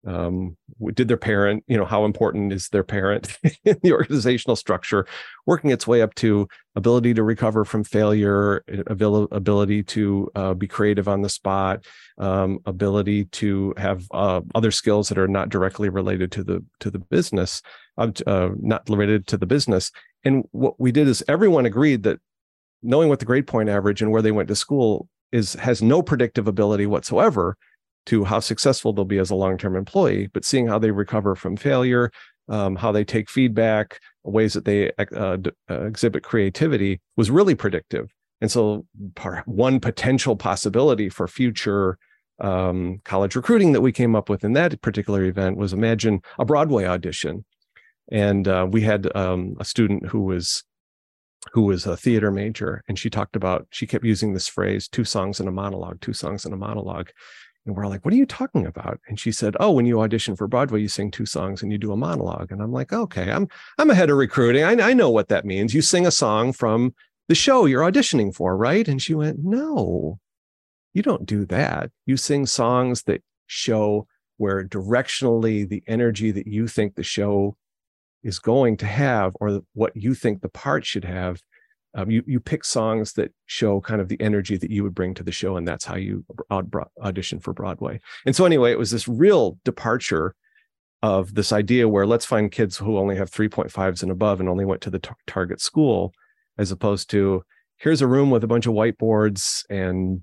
um, 0.07 0.55
did 0.93 1.07
their 1.07 1.17
parent 1.17 1.63
you 1.67 1.77
know 1.77 1.85
how 1.85 2.05
important 2.05 2.53
is 2.53 2.69
their 2.69 2.83
parent 2.83 3.37
in 3.65 3.77
the 3.83 3.91
organizational 3.91 4.55
structure 4.55 5.05
working 5.45 5.71
its 5.71 5.85
way 5.85 6.01
up 6.01 6.15
to 6.15 6.47
ability 6.75 7.13
to 7.13 7.23
recover 7.23 7.65
from 7.65 7.83
failure 7.83 8.63
ability 8.87 9.83
to 9.83 10.29
uh, 10.35 10.53
be 10.53 10.67
creative 10.67 11.07
on 11.07 11.21
the 11.21 11.29
spot 11.29 11.83
um, 12.17 12.59
ability 12.65 13.25
to 13.25 13.73
have 13.77 14.05
uh, 14.11 14.39
other 14.55 14.71
skills 14.71 15.09
that 15.09 15.17
are 15.17 15.27
not 15.27 15.49
directly 15.49 15.89
related 15.89 16.31
to 16.31 16.43
the 16.43 16.63
to 16.79 16.89
the 16.89 16.99
business 16.99 17.61
uh, 17.99 18.49
not 18.61 18.87
related 18.89 19.27
to 19.27 19.37
the 19.37 19.45
business. 19.45 19.91
And 20.23 20.45
what 20.51 20.79
we 20.79 20.91
did 20.91 21.07
is 21.07 21.23
everyone 21.27 21.65
agreed 21.65 22.03
that 22.03 22.19
knowing 22.81 23.09
what 23.09 23.19
the 23.19 23.25
grade 23.25 23.47
point 23.47 23.69
average 23.69 24.01
and 24.01 24.11
where 24.11 24.21
they 24.21 24.31
went 24.31 24.47
to 24.47 24.55
school 24.55 25.07
is 25.31 25.53
has 25.53 25.81
no 25.81 26.01
predictive 26.01 26.47
ability 26.47 26.85
whatsoever 26.85 27.55
to 28.09 28.23
how 28.23 28.39
successful 28.39 28.91
they'll 28.91 29.05
be 29.05 29.19
as 29.19 29.29
a 29.29 29.35
long-term 29.35 29.75
employee 29.75 30.27
but 30.33 30.45
seeing 30.45 30.67
how 30.67 30.77
they 30.77 30.91
recover 30.91 31.35
from 31.35 31.55
failure 31.55 32.11
um, 32.49 32.75
how 32.75 32.91
they 32.91 33.05
take 33.05 33.29
feedback 33.29 33.99
ways 34.23 34.53
that 34.53 34.65
they 34.65 34.91
uh, 34.97 35.37
uh, 35.69 35.83
exhibit 35.85 36.23
creativity 36.23 36.99
was 37.15 37.31
really 37.31 37.55
predictive. 37.55 38.13
And 38.41 38.51
so 38.51 38.85
part, 39.15 39.47
one 39.47 39.79
potential 39.79 40.35
possibility 40.35 41.09
for 41.09 41.27
future 41.27 41.97
um, 42.41 43.01
college 43.03 43.35
recruiting 43.35 43.73
that 43.73 43.81
we 43.81 43.91
came 43.91 44.15
up 44.15 44.29
with 44.29 44.43
in 44.43 44.53
that 44.53 44.81
particular 44.81 45.23
event 45.25 45.57
was 45.57 45.73
imagine 45.73 46.21
a 46.37 46.45
broadway 46.45 46.85
audition. 46.85 47.45
And 48.11 48.47
uh, 48.47 48.67
we 48.69 48.81
had 48.81 49.13
um, 49.15 49.55
a 49.59 49.65
student 49.65 50.07
who 50.07 50.21
was 50.21 50.63
who 51.53 51.61
was 51.61 51.85
a 51.85 51.95
theater 51.95 52.31
major 52.31 52.83
and 52.89 52.99
she 52.99 53.09
talked 53.09 53.37
about 53.37 53.65
she 53.71 53.87
kept 53.87 54.03
using 54.03 54.33
this 54.33 54.49
phrase 54.49 54.89
two 54.89 55.05
songs 55.05 55.39
and 55.39 55.47
a 55.47 55.51
monologue 55.53 55.99
two 56.01 56.11
songs 56.11 56.43
and 56.43 56.53
a 56.53 56.57
monologue 56.57 57.11
and 57.69 57.77
we're 57.77 57.87
like 57.87 58.03
what 58.03 58.13
are 58.13 58.17
you 58.17 58.25
talking 58.25 58.65
about? 58.65 58.99
And 59.07 59.19
she 59.19 59.31
said 59.31 59.55
oh 59.59 59.71
when 59.71 59.85
you 59.85 60.01
audition 60.01 60.35
for 60.35 60.47
broadway 60.47 60.81
you 60.81 60.87
sing 60.87 61.11
two 61.11 61.25
songs 61.25 61.61
and 61.61 61.71
you 61.71 61.77
do 61.77 61.91
a 61.91 61.97
monologue. 61.97 62.51
And 62.51 62.61
i'm 62.61 62.73
like 62.73 62.91
okay 62.91 63.31
i'm 63.31 63.47
i'm 63.77 63.91
ahead 63.91 64.09
of 64.09 64.17
recruiting. 64.17 64.63
I, 64.63 64.89
I 64.89 64.93
know 64.93 65.09
what 65.09 65.29
that 65.29 65.45
means. 65.45 65.73
You 65.73 65.81
sing 65.81 66.05
a 66.05 66.11
song 66.11 66.51
from 66.51 66.93
the 67.27 67.35
show 67.35 67.65
you're 67.65 67.89
auditioning 67.89 68.33
for 68.35 68.57
right? 68.57 68.87
And 68.87 69.01
she 69.01 69.13
went 69.13 69.39
no 69.43 70.19
you 70.93 71.03
don't 71.03 71.25
do 71.25 71.45
that. 71.45 71.91
You 72.07 72.17
sing 72.17 72.47
songs 72.47 73.03
that 73.03 73.21
show 73.45 74.07
where 74.37 74.65
directionally 74.65 75.67
the 75.67 75.83
energy 75.85 76.31
that 76.31 76.47
you 76.47 76.67
think 76.67 76.95
the 76.95 77.03
show 77.03 77.55
is 78.23 78.39
going 78.39 78.77
to 78.77 78.85
have 78.85 79.33
or 79.39 79.61
what 79.73 79.95
you 79.95 80.13
think 80.13 80.41
the 80.41 80.49
part 80.49 80.85
should 80.85 81.05
have 81.05 81.41
um, 81.95 82.11
you 82.11 82.23
you 82.27 82.39
pick 82.39 82.63
songs 82.63 83.13
that 83.13 83.33
show 83.45 83.81
kind 83.81 83.99
of 84.01 84.09
the 84.09 84.19
energy 84.21 84.57
that 84.57 84.69
you 84.69 84.83
would 84.83 84.93
bring 84.93 85.13
to 85.15 85.23
the 85.23 85.31
show 85.31 85.57
and 85.57 85.67
that's 85.67 85.85
how 85.85 85.95
you 85.95 86.23
audition 87.01 87.39
for 87.39 87.53
broadway. 87.53 87.99
And 88.25 88.35
so 88.35 88.45
anyway 88.45 88.71
it 88.71 88.79
was 88.79 88.91
this 88.91 89.07
real 89.07 89.57
departure 89.65 90.35
of 91.01 91.33
this 91.33 91.51
idea 91.51 91.87
where 91.87 92.05
let's 92.05 92.25
find 92.25 92.51
kids 92.51 92.77
who 92.77 92.97
only 92.97 93.15
have 93.15 93.31
3.5s 93.31 94.03
and 94.03 94.11
above 94.11 94.39
and 94.39 94.49
only 94.49 94.65
went 94.65 94.81
to 94.81 94.89
the 94.89 94.99
tar- 94.99 95.15
target 95.25 95.61
school 95.61 96.13
as 96.57 96.71
opposed 96.71 97.09
to 97.09 97.43
here's 97.77 98.01
a 98.01 98.07
room 98.07 98.29
with 98.29 98.43
a 98.43 98.47
bunch 98.47 98.67
of 98.67 98.73
whiteboards 98.73 99.63
and 99.69 100.21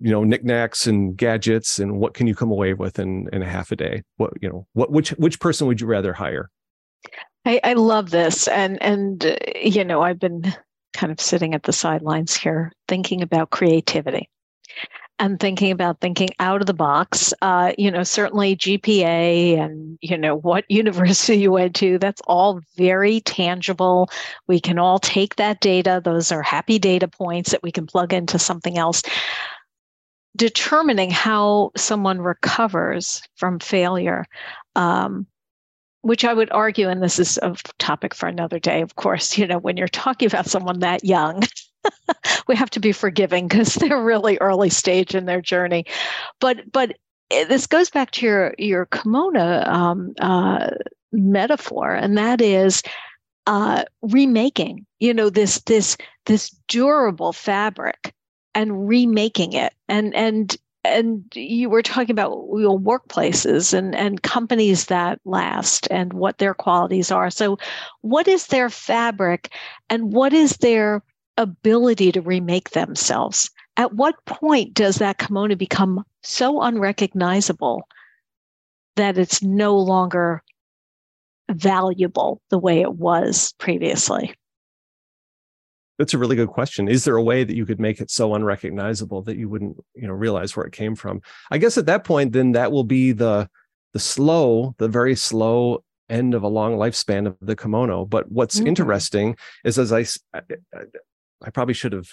you 0.00 0.10
know 0.10 0.24
knickknacks 0.24 0.86
and 0.86 1.16
gadgets 1.16 1.78
and 1.78 1.98
what 1.98 2.14
can 2.14 2.26
you 2.26 2.34
come 2.34 2.50
away 2.50 2.72
with 2.72 2.98
in 2.98 3.28
in 3.32 3.42
a 3.42 3.48
half 3.48 3.70
a 3.70 3.76
day? 3.76 4.02
What 4.16 4.32
you 4.40 4.48
know 4.48 4.66
what 4.72 4.90
which 4.90 5.10
which 5.10 5.38
person 5.40 5.66
would 5.66 5.80
you 5.80 5.86
rather 5.86 6.12
hire 6.12 6.50
i 7.44 7.60
i 7.64 7.72
love 7.74 8.10
this. 8.10 8.48
And 8.48 8.82
and 8.82 9.24
uh, 9.26 9.36
you 9.62 9.84
know 9.84 10.02
i've 10.02 10.18
been 10.18 10.52
kind 10.94 11.12
of 11.12 11.20
sitting 11.20 11.54
at 11.54 11.62
the 11.62 11.72
sidelines 11.72 12.34
here 12.34 12.72
thinking 12.88 13.22
about 13.22 13.50
creativity 13.50 14.28
and 15.20 15.40
thinking 15.40 15.70
about 15.70 16.00
thinking 16.00 16.28
out 16.38 16.60
of 16.60 16.66
the 16.66 16.74
box. 16.74 17.32
Uh, 17.42 17.72
you 17.76 17.90
know 17.90 18.02
certainly 18.02 18.56
gpa 18.56 19.58
and 19.58 19.98
you 20.00 20.16
know 20.16 20.36
what 20.36 20.64
university 20.70 21.38
you 21.38 21.52
went 21.52 21.74
to 21.76 21.98
that's 21.98 22.22
all 22.26 22.60
very 22.76 23.20
tangible. 23.20 24.08
We 24.46 24.60
can 24.60 24.78
all 24.78 24.98
take 24.98 25.36
that 25.36 25.60
data. 25.60 26.00
Those 26.04 26.32
are 26.32 26.42
happy 26.42 26.78
data 26.78 27.08
points 27.08 27.50
that 27.50 27.62
we 27.62 27.72
can 27.72 27.86
plug 27.86 28.12
into 28.12 28.38
something 28.38 28.78
else. 28.78 29.02
Determining 30.36 31.10
how 31.10 31.72
someone 31.76 32.20
recovers 32.20 33.22
from 33.36 33.58
failure, 33.58 34.24
um, 34.76 35.26
which 36.02 36.24
I 36.24 36.32
would 36.34 36.50
argue, 36.50 36.88
and 36.88 37.02
this 37.02 37.18
is 37.18 37.38
a 37.38 37.54
topic 37.78 38.14
for 38.14 38.28
another 38.28 38.58
day, 38.58 38.82
of 38.82 38.96
course, 38.96 39.36
you 39.36 39.46
know, 39.46 39.58
when 39.58 39.76
you're 39.76 39.88
talking 39.88 40.26
about 40.26 40.46
someone 40.46 40.80
that 40.80 41.04
young, 41.04 41.42
we 42.48 42.56
have 42.56 42.70
to 42.70 42.80
be 42.80 42.92
forgiving 42.92 43.48
because 43.48 43.74
they're 43.80 44.02
really 44.02 44.38
early 44.38 44.70
stage 44.70 45.14
in 45.14 45.26
their 45.26 45.40
journey. 45.40 45.84
But 46.40 46.70
but 46.72 46.96
this 47.30 47.66
goes 47.66 47.90
back 47.90 48.10
to 48.12 48.26
your 48.26 48.54
your 48.58 48.86
kimono 48.86 49.62
um, 49.64 50.14
uh, 50.20 50.70
metaphor, 51.12 51.94
and 51.94 52.16
that 52.16 52.40
is 52.40 52.82
uh, 53.46 53.84
remaking. 54.02 54.86
You 55.00 55.14
know 55.14 55.30
this 55.30 55.60
this 55.62 55.96
this 56.26 56.50
durable 56.68 57.32
fabric 57.32 58.14
and 58.54 58.88
remaking 58.88 59.52
it 59.52 59.72
and 59.88 60.14
and 60.14 60.56
and 60.88 61.24
you 61.34 61.68
were 61.68 61.82
talking 61.82 62.10
about 62.10 62.32
your 62.56 62.78
workplaces 62.78 63.72
and 63.72 63.94
and 63.94 64.22
companies 64.22 64.86
that 64.86 65.20
last 65.24 65.88
and 65.90 66.12
what 66.12 66.38
their 66.38 66.54
qualities 66.54 67.10
are. 67.10 67.30
So 67.30 67.58
what 68.00 68.28
is 68.28 68.46
their 68.46 68.70
fabric 68.70 69.52
and 69.90 70.12
what 70.12 70.32
is 70.32 70.56
their 70.58 71.02
ability 71.36 72.12
to 72.12 72.20
remake 72.20 72.70
themselves? 72.70 73.50
At 73.76 73.94
what 73.94 74.24
point 74.26 74.74
does 74.74 74.96
that 74.96 75.18
kimono 75.18 75.54
become 75.54 76.04
so 76.22 76.62
unrecognizable 76.62 77.86
that 78.96 79.18
it's 79.18 79.42
no 79.42 79.78
longer 79.78 80.42
valuable 81.50 82.40
the 82.50 82.58
way 82.58 82.80
it 82.80 82.94
was 82.94 83.54
previously 83.58 84.34
that's 85.98 86.14
a 86.14 86.18
really 86.18 86.36
good 86.36 86.48
question. 86.48 86.88
Is 86.88 87.04
there 87.04 87.16
a 87.16 87.22
way 87.22 87.44
that 87.44 87.56
you 87.56 87.66
could 87.66 87.80
make 87.80 88.00
it 88.00 88.10
so 88.10 88.34
unrecognizable 88.34 89.22
that 89.22 89.36
you 89.36 89.48
wouldn't, 89.48 89.76
you 89.94 90.06
know, 90.06 90.12
realize 90.12 90.56
where 90.56 90.66
it 90.66 90.72
came 90.72 90.94
from? 90.94 91.20
I 91.50 91.58
guess 91.58 91.76
at 91.76 91.86
that 91.86 92.04
point, 92.04 92.32
then 92.32 92.52
that 92.52 92.72
will 92.72 92.84
be 92.84 93.12
the 93.12 93.48
the 93.94 93.98
slow, 93.98 94.74
the 94.78 94.88
very 94.88 95.16
slow 95.16 95.82
end 96.08 96.34
of 96.34 96.42
a 96.42 96.48
long 96.48 96.76
lifespan 96.76 97.26
of 97.26 97.36
the 97.40 97.56
kimono. 97.56 98.04
But 98.04 98.30
what's 98.30 98.58
mm-hmm. 98.58 98.68
interesting 98.68 99.36
is 99.64 99.78
as 99.78 99.92
I, 99.92 100.04
I, 100.34 100.40
I 101.42 101.50
probably 101.50 101.74
should 101.74 101.92
have 101.92 102.08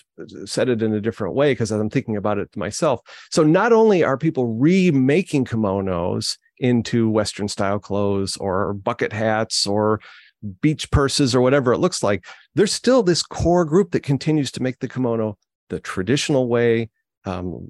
said 0.45 0.69
it 0.69 0.82
in 0.82 0.93
a 0.93 1.02
different 1.02 1.36
way 1.36 1.52
because 1.52 1.71
I'm 1.71 1.89
thinking 1.89 2.15
about 2.15 2.38
it 2.38 2.56
myself. 2.56 3.02
So 3.30 3.43
not 3.43 3.74
only 3.74 4.04
are 4.04 4.17
people 4.17 4.48
remaking 4.56 5.45
kimonos 5.45 6.38
into 6.60 7.10
Western 7.10 7.48
style 7.48 7.80
clothes 7.80 8.38
or 8.38 8.74
bucket 8.74 9.12
hats 9.12 9.67
or 9.67 10.00
beach 10.62 10.90
purses 10.92 11.36
or 11.36 11.42
whatever 11.42 11.74
it 11.74 11.80
looks 11.80 12.04
like, 12.04 12.26
there's 12.54 12.74
still 12.74 13.04
this 13.04 13.24
core 13.24 13.66
group 13.66 13.92
that 13.92 14.04
continues 14.04 14.52
to 14.52 14.64
make 14.64 14.80
the 14.80 14.88
kimono 14.88 15.38
the 15.70 15.80
traditional 15.80 16.48
way, 16.48 16.90
um, 17.26 17.68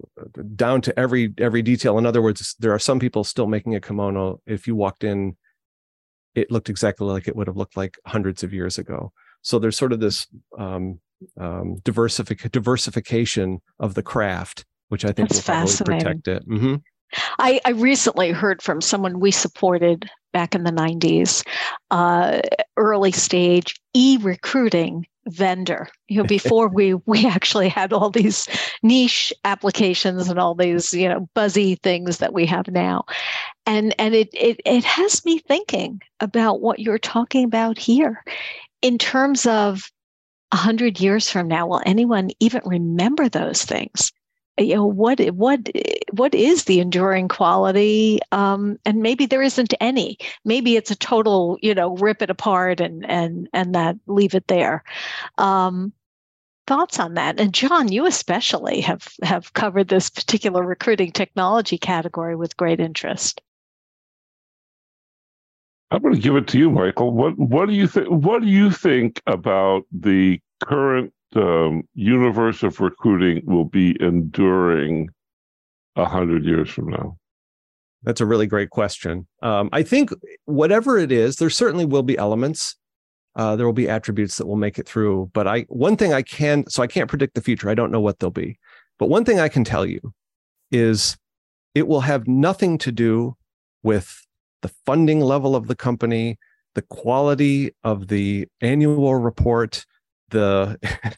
down 0.56 0.82
to 0.82 1.00
every 1.00 1.34
every 1.38 1.62
detail. 1.62 1.98
In 1.98 2.06
other 2.06 2.22
words, 2.22 2.56
there 2.60 2.74
are 2.74 2.80
some 2.80 3.00
people 3.00 3.24
still 3.24 3.48
making 3.48 3.76
a 3.76 3.82
kimono. 3.82 4.42
If 4.46 4.68
you 4.68 4.76
walked 4.76 5.04
in 5.04 5.38
it 6.36 6.52
looked 6.52 6.70
exactly 6.70 7.08
like 7.08 7.28
it 7.28 7.36
would 7.36 7.48
have 7.48 7.58
looked 7.58 7.78
like 7.78 7.98
hundreds 8.06 8.44
of 8.44 8.54
years 8.54 8.78
ago. 8.78 9.12
So 9.42 9.58
there's 9.58 9.78
sort 9.78 9.94
of 9.94 10.00
this 10.00 10.28
um, 10.58 11.00
um, 11.40 11.78
diversific- 11.84 12.52
diversification 12.52 13.62
of 13.80 13.94
the 13.94 14.04
craft, 14.04 14.66
which 14.90 15.06
I 15.06 15.12
think 15.12 15.30
That's 15.30 15.48
will 15.48 15.86
probably 15.86 16.04
protect 16.04 16.28
it. 16.28 16.48
Mm-hmm. 16.48 16.76
I, 17.40 17.62
I, 17.64 17.70
recently 17.72 18.32
heard 18.32 18.62
from 18.62 18.82
someone 18.82 19.20
we 19.20 19.32
supported 19.32 20.10
back 20.36 20.54
in 20.54 20.66
the 20.66 20.72
90s, 20.72 21.48
uh, 21.92 22.42
early 22.76 23.14
stage 23.14 23.80
e 23.94 24.18
recruiting 24.22 25.08
vendor. 25.30 25.88
You 26.10 26.18
know 26.18 26.28
before 26.38 26.68
we 26.68 26.96
we 27.06 27.26
actually 27.26 27.70
had 27.70 27.94
all 27.94 28.10
these 28.10 28.46
niche 28.84 29.32
applications 29.46 30.28
and 30.28 30.38
all 30.38 30.54
these 30.54 30.94
you 30.94 31.08
know 31.08 31.30
buzzy 31.36 31.76
things 31.76 32.18
that 32.18 32.34
we 32.34 32.46
have 32.48 32.68
now. 32.68 33.06
And 33.66 33.96
and 33.98 34.14
it 34.14 34.28
it, 34.34 34.60
it 34.66 34.84
has 34.84 35.24
me 35.24 35.40
thinking 35.40 36.02
about 36.20 36.60
what 36.60 36.80
you're 36.80 37.00
talking 37.00 37.46
about 37.46 37.78
here. 37.78 38.22
In 38.82 38.98
terms 38.98 39.46
of 39.46 39.90
a 40.52 40.58
hundred 40.58 41.00
years 41.00 41.30
from 41.30 41.48
now 41.48 41.66
will 41.66 41.82
anyone 41.86 42.30
even 42.42 42.62
remember 42.66 43.30
those 43.30 43.64
things 43.64 44.12
you 44.58 44.76
know 44.76 44.86
what 44.86 45.20
what 45.34 45.70
what 46.12 46.34
is 46.34 46.64
the 46.64 46.80
enduring 46.80 47.28
quality? 47.28 48.20
Um, 48.32 48.78
and 48.86 49.02
maybe 49.02 49.26
there 49.26 49.42
isn't 49.42 49.74
any. 49.82 50.18
Maybe 50.46 50.76
it's 50.76 50.92
a 50.92 50.96
total 50.96 51.58
you 51.62 51.74
know 51.74 51.96
rip 51.98 52.22
it 52.22 52.30
apart 52.30 52.80
and 52.80 53.06
and 53.10 53.50
and 53.54 53.76
that 53.76 53.98
leave 54.08 54.34
it 54.34 54.48
there. 54.48 54.84
Um, 55.38 55.94
thoughts 56.68 57.00
on 57.00 57.14
that? 57.16 57.40
And 57.40 57.54
john 57.54 57.92
you 57.92 58.06
especially 58.06 58.82
have 58.82 59.14
have 59.24 59.54
covered 59.54 59.88
this 59.88 60.10
particular 60.10 60.64
recruiting 60.64 61.12
technology 61.12 61.78
category 61.78 62.36
with 62.36 62.58
great 62.58 62.80
interest. 62.80 63.42
I'm 65.92 66.02
going 66.02 66.16
to 66.16 66.22
give 66.22 66.36
it 66.36 66.48
to 66.48 66.58
you 66.58 66.72
michael. 66.72 67.12
What 67.12 67.38
what 67.38 67.68
do 67.68 67.76
you 67.76 67.88
think 67.88 68.08
what 68.08 68.42
do 68.42 68.48
you 68.48 68.72
think 68.72 69.22
about 69.28 69.84
the 69.92 70.40
current 70.64 71.14
um, 71.36 71.88
universe 71.94 72.64
of 72.64 72.80
recruiting 72.80 73.42
will 73.46 73.66
be 73.66 73.96
enduring 74.02 75.10
a 75.96 76.06
hundred 76.06 76.46
years 76.46 76.70
from 76.70 76.90
now? 76.90 77.18
That's 78.04 78.22
a 78.22 78.26
really 78.26 78.48
great 78.48 78.70
question. 78.70 79.28
Um, 79.42 79.70
I 79.74 79.82
think 79.84 80.12
whatever 80.46 80.98
it 80.98 81.12
is, 81.12 81.38
there 81.38 81.50
certainly 81.50 81.86
will 81.86 82.04
be 82.04 82.18
elements. 82.18 82.76
Uh, 83.36 83.56
there 83.56 83.66
will 83.66 83.74
be 83.74 83.90
attributes 83.90 84.38
that 84.38 84.46
will 84.46 84.56
make 84.56 84.78
it 84.78 84.88
through. 84.88 85.32
But 85.34 85.48
I, 85.48 85.62
one 85.70 85.98
thing 85.98 86.14
I 86.14 86.22
can, 86.22 86.66
so 86.70 86.84
I 86.84 86.88
can't 86.88 87.10
predict 87.10 87.34
the 87.34 87.42
future. 87.42 87.70
I 87.70 87.74
don't 87.74 87.92
know 87.92 88.00
what 88.00 88.20
they'll 88.20 88.30
be. 88.30 88.60
But 89.00 89.10
one 89.10 89.26
thing 89.26 89.40
I 89.40 89.50
can 89.50 89.64
tell 89.64 89.86
you 89.86 90.14
is 90.72 91.18
it 91.74 91.88
will 91.88 92.02
have 92.02 92.28
nothing 92.28 92.78
to 92.80 92.92
do 92.92 93.36
with 93.84 94.26
the 94.62 94.72
funding 94.86 95.20
level 95.20 95.56
of 95.56 95.68
the 95.68 95.76
company, 95.76 96.38
the 96.76 96.82
quality 96.84 97.72
of 97.84 98.08
the 98.08 98.48
annual 98.62 99.16
report, 99.16 99.86
the 100.30 100.78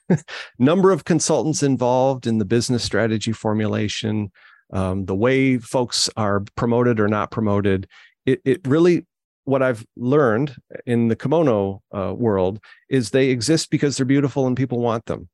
number 0.60 0.92
of 0.92 1.06
consultants 1.06 1.64
involved 1.64 2.28
in 2.28 2.38
the 2.38 2.46
business 2.46 2.84
strategy 2.84 3.32
formulation, 3.32 4.32
um, 4.72 5.06
the 5.06 5.16
way 5.16 5.58
folks 5.58 6.10
are 6.18 6.42
promoted 6.56 7.00
or 7.00 7.08
not 7.08 7.32
promoted. 7.32 7.88
It, 8.26 8.42
it 8.44 8.68
really, 8.68 9.06
what 9.46 9.64
I've 9.64 9.86
learned 9.96 10.56
in 10.86 11.08
the 11.08 11.16
kimono 11.16 11.82
uh, 11.96 12.14
world 12.16 12.60
is 12.90 13.10
they 13.10 13.30
exist 13.30 13.70
because 13.70 13.98
they're 13.98 14.06
beautiful 14.06 14.46
and 14.48 14.58
people 14.58 14.80
want 14.80 15.06
them. 15.06 15.30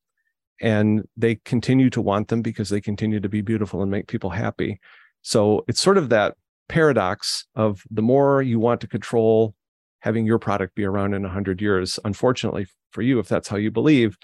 And 0.61 1.07
they 1.17 1.35
continue 1.43 1.89
to 1.89 2.01
want 2.01 2.27
them 2.27 2.41
because 2.41 2.69
they 2.69 2.79
continue 2.79 3.19
to 3.19 3.27
be 3.27 3.41
beautiful 3.41 3.81
and 3.81 3.89
make 3.89 4.07
people 4.07 4.29
happy. 4.29 4.79
So 5.23 5.65
it's 5.67 5.81
sort 5.81 5.97
of 5.97 6.09
that 6.09 6.35
paradox 6.69 7.45
of 7.55 7.83
the 7.89 8.01
more 8.01 8.41
you 8.41 8.59
want 8.59 8.81
to 8.81 8.87
control 8.87 9.55
having 10.03 10.25
your 10.25 10.37
product 10.37 10.75
be 10.75 10.83
around 10.83 11.13
in 11.13 11.23
100 11.23 11.61
years 11.61 11.97
unfortunately 12.03 12.67
for 12.91 13.01
you 13.01 13.19
if 13.19 13.27
that's 13.27 13.47
how 13.47 13.55
you 13.55 13.71
believe 13.71 14.17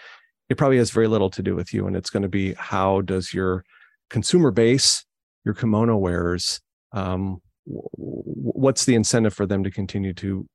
it 0.50 0.58
probably 0.58 0.78
has 0.78 0.92
very 0.92 1.08
little 1.08 1.30
to 1.30 1.42
do 1.42 1.56
with 1.56 1.74
you 1.74 1.88
and 1.88 1.96
it's 1.96 2.10
going 2.10 2.22
to 2.22 2.30
be 2.30 2.54
how 2.56 3.00
does 3.02 3.34
your 3.34 3.64
consumer 4.10 4.52
base 4.52 5.06
your 5.46 5.54
kimono 5.54 5.96
wearers 5.98 6.60
um, 6.92 7.40
what's 7.66 8.86
the 8.86 8.96
incentive 8.96 9.34
for 9.34 9.46
them 9.46 9.64
to 9.64 9.72
continue 9.72 10.14
to 10.14 10.46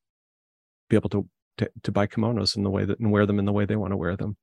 be 0.91 0.97
able 0.97 1.09
to, 1.09 1.27
to, 1.57 1.71
to 1.83 1.91
buy 1.91 2.07
kimonos 2.07 2.57
in 2.57 2.63
the 2.63 2.71
way 2.71 2.85
that 2.85 3.01
and 3.01 3.11
wear 3.11 3.25
them 3.25 3.39
in 3.39 3.47
the 3.47 3.53
way 3.53 3.65
they 3.65 3.77
want 3.77 3.93
to 3.93 3.97
wear 3.97 4.17
them 4.17 4.37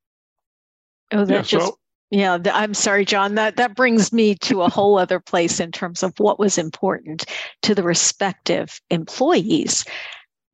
oh 1.12 1.24
that 1.26 1.34
yeah, 1.34 1.42
just 1.42 1.68
so- 1.68 1.78
yeah, 2.14 2.38
I'm 2.52 2.74
sorry, 2.74 3.06
John. 3.06 3.36
That 3.36 3.56
that 3.56 3.74
brings 3.74 4.12
me 4.12 4.36
to 4.36 4.64
a 4.64 4.70
whole 4.70 4.98
other 4.98 5.22
place 5.22 5.62
in 5.62 5.72
terms 5.72 6.04
of 6.04 6.14
what 6.18 6.40
was 6.40 6.58
important 6.58 7.24
to 7.62 7.74
the 7.74 7.84
respective 7.84 8.82
employees 8.90 9.86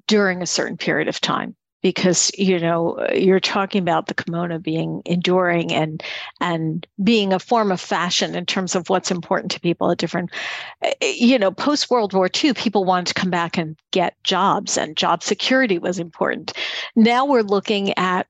during 0.07 0.41
a 0.41 0.47
certain 0.47 0.77
period 0.77 1.07
of 1.07 1.21
time 1.21 1.55
because 1.83 2.31
you 2.37 2.59
know 2.59 2.97
you're 3.13 3.39
talking 3.39 3.81
about 3.81 4.07
the 4.07 4.13
kimono 4.13 4.57
being 4.57 5.01
enduring 5.05 5.71
and 5.71 6.03
and 6.41 6.87
being 7.03 7.33
a 7.33 7.39
form 7.39 7.71
of 7.71 7.79
fashion 7.79 8.35
in 8.35 8.45
terms 8.45 8.75
of 8.75 8.89
what's 8.89 9.11
important 9.11 9.51
to 9.51 9.59
people 9.59 9.91
at 9.91 9.97
different 9.97 10.31
you 11.01 11.37
know 11.37 11.51
post 11.51 11.89
world 11.89 12.13
war 12.13 12.29
ii 12.43 12.53
people 12.53 12.83
wanted 12.83 13.07
to 13.07 13.13
come 13.13 13.29
back 13.29 13.57
and 13.57 13.77
get 13.91 14.21
jobs 14.23 14.77
and 14.77 14.97
job 14.97 15.23
security 15.23 15.77
was 15.77 15.99
important. 15.99 16.53
Now 16.95 17.25
we're 17.25 17.41
looking 17.41 17.97
at 17.97 18.27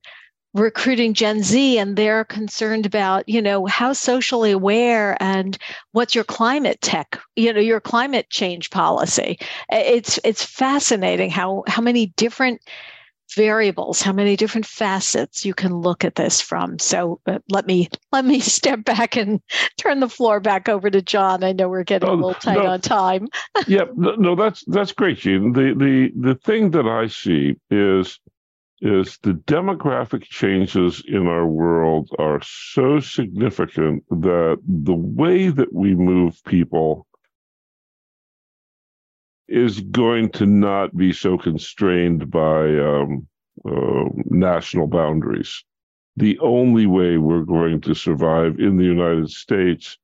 recruiting 0.58 1.13
Gen 1.13 1.43
Z 1.43 1.78
and 1.78 1.96
they're 1.96 2.26
concerned 2.26 2.86
about, 2.86 3.28
you 3.30 3.41
know, 3.41 3.65
how 3.65 3.93
socially 3.93 4.52
aware 4.52 5.22
and 5.22 5.58
what's 5.91 6.15
your 6.15 6.24
climate 6.24 6.82
tech, 6.82 7.20
you 7.36 7.54
know, 7.54 7.60
your 7.60 7.80
climate 7.80 8.30
change 8.30 8.70
policy. 8.70 9.39
It's 9.70 10.20
it's 10.24 10.43
fascinating 10.43 11.30
how 11.30 11.63
how 11.67 11.82
many 11.82 12.08
different 12.17 12.62
variables 13.36 14.02
how 14.02 14.13
many 14.13 14.38
different 14.38 14.65
facets 14.65 15.43
you 15.46 15.54
can 15.54 15.76
look 15.76 16.06
at 16.06 16.15
this 16.15 16.39
from. 16.39 16.80
So 16.80 17.20
uh, 17.28 17.39
let 17.50 17.67
me 17.67 17.89
let 18.12 18.26
me 18.26 18.39
step 18.58 18.86
back 18.86 19.17
and 19.17 19.41
turn 19.78 20.00
the 20.00 20.10
floor 20.10 20.39
back 20.39 20.70
over 20.70 20.89
to 20.89 21.02
john. 21.02 21.43
I 21.43 21.52
know 21.52 21.67
we're 21.67 21.84
getting 21.84 22.10
oh, 22.10 22.13
a 22.13 22.15
little 22.15 22.34
tight 22.34 22.58
no, 22.58 22.67
on 22.67 22.82
time. 22.82 23.28
Yeah 23.67 23.86
no 23.96 24.36
that's 24.36 24.63
that's 24.67 24.93
great 24.93 25.17
Jeanne. 25.17 25.54
the 25.54 25.74
the 25.76 26.12
the 26.15 26.36
thing 26.36 26.72
that 26.72 26.88
i 26.88 27.08
see 27.08 27.58
is 27.70 28.20
is 28.82 29.18
the 29.24 29.34
demographic 29.34 30.24
changes 30.24 31.04
in 31.08 31.28
our 31.28 31.48
world 31.48 32.10
are 32.20 32.42
so 32.44 33.00
significant 33.00 34.04
that 34.10 34.60
the 34.68 34.94
way 34.94 35.50
that 35.50 35.74
we 35.74 35.96
move 35.96 36.44
people 36.46 37.08
is 39.48 39.80
going 39.80 40.30
to 40.30 40.46
not 40.46 40.96
be 40.96 41.12
so 41.12 41.38
constrained 41.38 42.30
by 42.30 42.78
um, 42.78 43.28
uh, 43.66 44.04
national 44.26 44.88
boundaries. 44.88 45.63
The 46.18 46.38
only 46.40 46.86
way 46.86 47.18
we're 47.18 47.44
going 47.44 47.82
to 47.82 47.96
survive 47.96 48.60
in 48.60 48.78
the 48.78 48.84
United 48.84 49.30
States, 49.30 49.98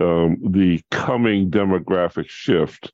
um, 0.00 0.38
the 0.50 0.80
coming 0.90 1.50
demographic 1.50 2.28
shift 2.28 2.92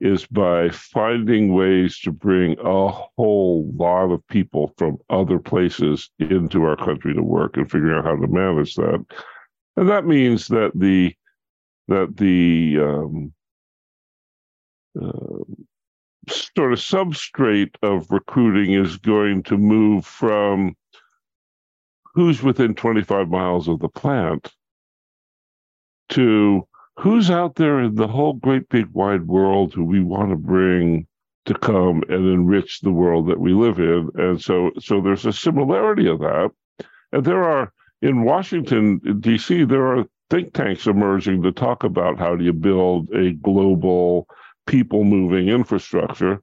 is 0.00 0.26
by 0.26 0.70
finding 0.70 1.52
ways 1.52 1.98
to 2.00 2.10
bring 2.10 2.58
a 2.58 2.88
whole 2.88 3.70
lot 3.74 4.10
of 4.10 4.26
people 4.28 4.72
from 4.78 4.98
other 5.10 5.38
places 5.38 6.10
into 6.18 6.64
our 6.64 6.76
country 6.76 7.12
to 7.14 7.22
work 7.22 7.56
and 7.56 7.70
figuring 7.70 7.96
out 7.96 8.04
how 8.04 8.16
to 8.16 8.26
manage 8.26 8.74
that. 8.76 9.04
And 9.76 9.88
that 9.88 10.06
means 10.06 10.48
that 10.48 10.72
the 10.74 11.14
that 11.88 12.16
the 12.16 12.78
um, 12.80 13.32
uh, 15.00 15.44
sort 16.28 16.72
of 16.72 16.78
substrate 16.78 17.74
of 17.82 18.10
recruiting 18.10 18.74
is 18.74 18.96
going 18.96 19.42
to 19.44 19.58
move 19.58 20.06
from 20.06 20.76
who's 22.14 22.42
within 22.42 22.74
25 22.74 23.28
miles 23.28 23.68
of 23.68 23.80
the 23.80 23.88
plant 23.88 24.52
to 26.10 26.66
who's 26.98 27.30
out 27.30 27.54
there 27.54 27.80
in 27.80 27.94
the 27.94 28.08
whole 28.08 28.34
great 28.34 28.68
big 28.68 28.86
wide 28.92 29.26
world 29.26 29.72
who 29.72 29.84
we 29.84 30.00
want 30.00 30.30
to 30.30 30.36
bring 30.36 31.06
to 31.46 31.54
come 31.54 32.02
and 32.08 32.28
enrich 32.28 32.80
the 32.80 32.90
world 32.90 33.28
that 33.28 33.40
we 33.40 33.52
live 33.52 33.78
in? 33.78 34.10
And 34.14 34.40
so 34.40 34.70
so 34.78 35.00
there's 35.00 35.26
a 35.26 35.32
similarity 35.32 36.08
of 36.08 36.20
that. 36.20 36.50
And 37.12 37.24
there 37.24 37.42
are 37.42 37.72
in 38.02 38.24
washington 38.24 38.98
dc 39.00 39.68
there 39.68 39.86
are 39.86 40.06
think 40.30 40.54
tanks 40.54 40.86
emerging 40.86 41.42
to 41.42 41.52
talk 41.52 41.84
about 41.84 42.18
how 42.18 42.36
do 42.36 42.44
you 42.44 42.52
build 42.52 43.10
a 43.10 43.32
global 43.32 44.26
people 44.66 45.02
moving 45.02 45.48
infrastructure. 45.48 46.40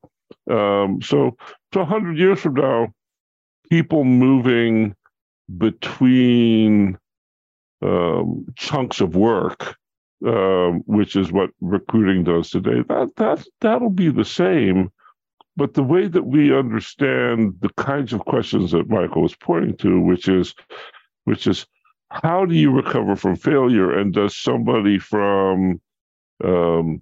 Um, 0.52 1.02
so 1.02 1.38
so 1.74 1.80
100 1.82 2.18
years 2.18 2.42
from 2.42 2.56
now 2.56 2.88
people 3.70 4.04
moving 4.04 4.96
between 5.58 6.98
um, 7.82 8.46
chunks 8.56 9.00
of 9.02 9.16
work 9.16 9.78
um, 10.26 10.82
which 10.86 11.16
is 11.16 11.32
what 11.32 11.52
recruiting 11.62 12.24
does 12.24 12.50
today, 12.50 12.82
that 12.88 13.10
that 13.18 13.46
that'll 13.62 13.90
be 13.90 14.10
the 14.10 14.26
same. 14.26 14.90
But 15.56 15.74
the 15.74 15.84
way 15.84 16.08
that 16.08 16.28
we 16.28 16.56
understand 16.56 17.56
the 17.62 17.70
kinds 17.78 18.14
of 18.14 18.26
questions 18.26 18.72
that 18.72 18.90
Michael 18.90 19.24
was 19.24 19.36
pointing 19.36 19.76
to, 19.78 20.00
which 20.00 20.28
is, 20.28 20.54
which 21.24 21.48
is, 21.48 21.66
how 22.10 22.46
do 22.46 22.54
you 22.54 22.72
recover 22.72 23.16
from 23.16 23.36
failure, 23.36 23.92
and 23.98 24.14
does 24.14 24.38
somebody 24.38 25.00
from 25.00 25.82
um, 26.44 27.02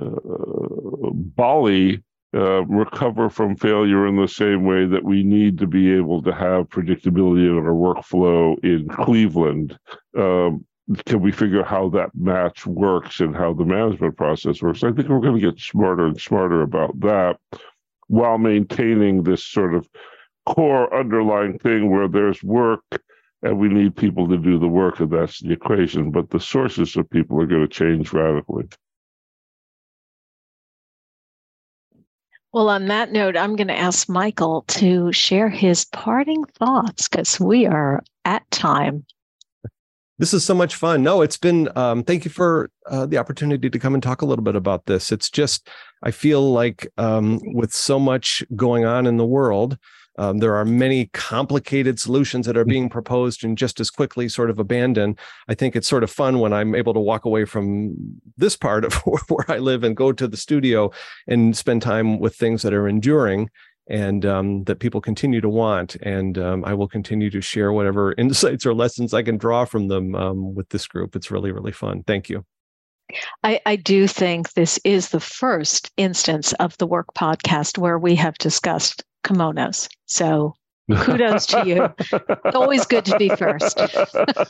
uh, 0.00 1.10
Bali 1.12 2.02
uh, 2.34 2.64
recover 2.66 3.28
from 3.28 3.56
failure 3.56 4.06
in 4.06 4.16
the 4.16 4.28
same 4.28 4.64
way 4.64 4.86
that 4.86 5.04
we 5.04 5.22
need 5.22 5.58
to 5.58 5.66
be 5.66 5.92
able 5.92 6.22
to 6.22 6.32
have 6.32 6.68
predictability 6.68 7.48
in 7.48 7.56
our 7.56 7.72
workflow 7.72 8.56
in 8.64 8.88
Cleveland. 8.88 9.78
Um, 10.16 10.64
can 11.06 11.20
we 11.20 11.30
figure 11.32 11.62
how 11.62 11.88
that 11.90 12.10
match 12.14 12.66
works 12.66 13.20
and 13.20 13.36
how 13.36 13.52
the 13.52 13.64
management 13.64 14.16
process 14.16 14.62
works? 14.62 14.82
I 14.82 14.92
think 14.92 15.08
we're 15.08 15.20
going 15.20 15.40
to 15.40 15.50
get 15.50 15.60
smarter 15.60 16.06
and 16.06 16.20
smarter 16.20 16.62
about 16.62 16.98
that 17.00 17.38
while 18.08 18.38
maintaining 18.38 19.22
this 19.22 19.44
sort 19.44 19.74
of 19.74 19.88
core 20.46 20.92
underlying 20.94 21.58
thing 21.58 21.90
where 21.90 22.08
there's 22.08 22.42
work 22.42 22.82
and 23.42 23.58
we 23.58 23.68
need 23.68 23.96
people 23.96 24.28
to 24.28 24.36
do 24.36 24.58
the 24.58 24.68
work, 24.68 25.00
and 25.00 25.10
that's 25.10 25.40
the 25.40 25.52
equation. 25.52 26.10
But 26.10 26.30
the 26.30 26.40
sources 26.40 26.96
of 26.96 27.08
people 27.08 27.40
are 27.40 27.46
going 27.46 27.62
to 27.62 27.68
change 27.68 28.12
radically. 28.12 28.68
Well, 32.52 32.68
on 32.68 32.86
that 32.86 33.12
note, 33.12 33.36
I'm 33.36 33.54
going 33.54 33.68
to 33.68 33.78
ask 33.78 34.08
Michael 34.08 34.64
to 34.68 35.12
share 35.12 35.48
his 35.48 35.84
parting 35.84 36.44
thoughts 36.44 37.08
because 37.08 37.38
we 37.38 37.64
are 37.64 38.02
at 38.24 38.50
time. 38.50 39.06
This 40.20 40.34
is 40.34 40.44
so 40.44 40.54
much 40.54 40.74
fun. 40.74 41.02
No, 41.02 41.22
it's 41.22 41.38
been, 41.38 41.70
um, 41.76 42.04
thank 42.04 42.26
you 42.26 42.30
for 42.30 42.70
uh, 42.90 43.06
the 43.06 43.16
opportunity 43.16 43.70
to 43.70 43.78
come 43.78 43.94
and 43.94 44.02
talk 44.02 44.20
a 44.20 44.26
little 44.26 44.44
bit 44.44 44.54
about 44.54 44.84
this. 44.84 45.12
It's 45.12 45.30
just, 45.30 45.70
I 46.02 46.10
feel 46.10 46.52
like 46.52 46.86
um, 46.98 47.40
with 47.54 47.72
so 47.72 47.98
much 47.98 48.44
going 48.54 48.84
on 48.84 49.06
in 49.06 49.16
the 49.16 49.24
world, 49.24 49.78
um, 50.18 50.36
there 50.36 50.54
are 50.56 50.66
many 50.66 51.06
complicated 51.14 51.98
solutions 51.98 52.44
that 52.44 52.58
are 52.58 52.66
being 52.66 52.90
proposed 52.90 53.44
and 53.44 53.56
just 53.56 53.80
as 53.80 53.88
quickly 53.88 54.28
sort 54.28 54.50
of 54.50 54.58
abandoned. 54.58 55.18
I 55.48 55.54
think 55.54 55.74
it's 55.74 55.88
sort 55.88 56.04
of 56.04 56.10
fun 56.10 56.38
when 56.38 56.52
I'm 56.52 56.74
able 56.74 56.92
to 56.92 57.00
walk 57.00 57.24
away 57.24 57.46
from 57.46 57.94
this 58.36 58.56
part 58.56 58.84
of 58.84 58.92
where 59.28 59.50
I 59.50 59.56
live 59.56 59.84
and 59.84 59.96
go 59.96 60.12
to 60.12 60.28
the 60.28 60.36
studio 60.36 60.90
and 61.28 61.56
spend 61.56 61.80
time 61.80 62.18
with 62.18 62.36
things 62.36 62.60
that 62.60 62.74
are 62.74 62.86
enduring 62.86 63.48
and 63.90 64.24
um, 64.24 64.64
that 64.64 64.78
people 64.78 65.00
continue 65.00 65.40
to 65.40 65.48
want. 65.48 65.96
And 65.96 66.38
um, 66.38 66.64
I 66.64 66.72
will 66.74 66.88
continue 66.88 67.28
to 67.30 67.40
share 67.40 67.72
whatever 67.72 68.14
insights 68.18 68.64
or 68.64 68.72
lessons 68.72 69.12
I 69.12 69.22
can 69.22 69.36
draw 69.36 69.64
from 69.64 69.88
them 69.88 70.14
um, 70.14 70.54
with 70.54 70.68
this 70.70 70.86
group. 70.86 71.16
It's 71.16 71.30
really, 71.30 71.52
really 71.52 71.72
fun. 71.72 72.04
Thank 72.06 72.30
you. 72.30 72.44
I, 73.42 73.60
I, 73.66 73.74
do 73.74 74.06
think 74.06 74.52
this 74.52 74.78
is 74.84 75.08
the 75.08 75.18
first 75.18 75.90
instance 75.96 76.52
of 76.54 76.78
the 76.78 76.86
work 76.86 77.08
podcast 77.18 77.76
where 77.76 77.98
we 77.98 78.14
have 78.14 78.38
discussed 78.38 79.02
kimonos. 79.24 79.88
So 80.06 80.54
kudos 80.96 81.46
to 81.46 81.66
you. 81.66 81.92
Always 82.54 82.86
good 82.86 83.04
to 83.06 83.18
be 83.18 83.28
first. 83.30 83.80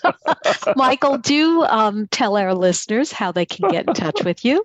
Michael, 0.76 1.16
do 1.16 1.64
um, 1.64 2.06
tell 2.08 2.36
our 2.36 2.54
listeners 2.54 3.12
how 3.12 3.32
they 3.32 3.46
can 3.46 3.70
get 3.70 3.88
in 3.88 3.94
touch 3.94 4.22
with 4.24 4.44
you. 4.44 4.62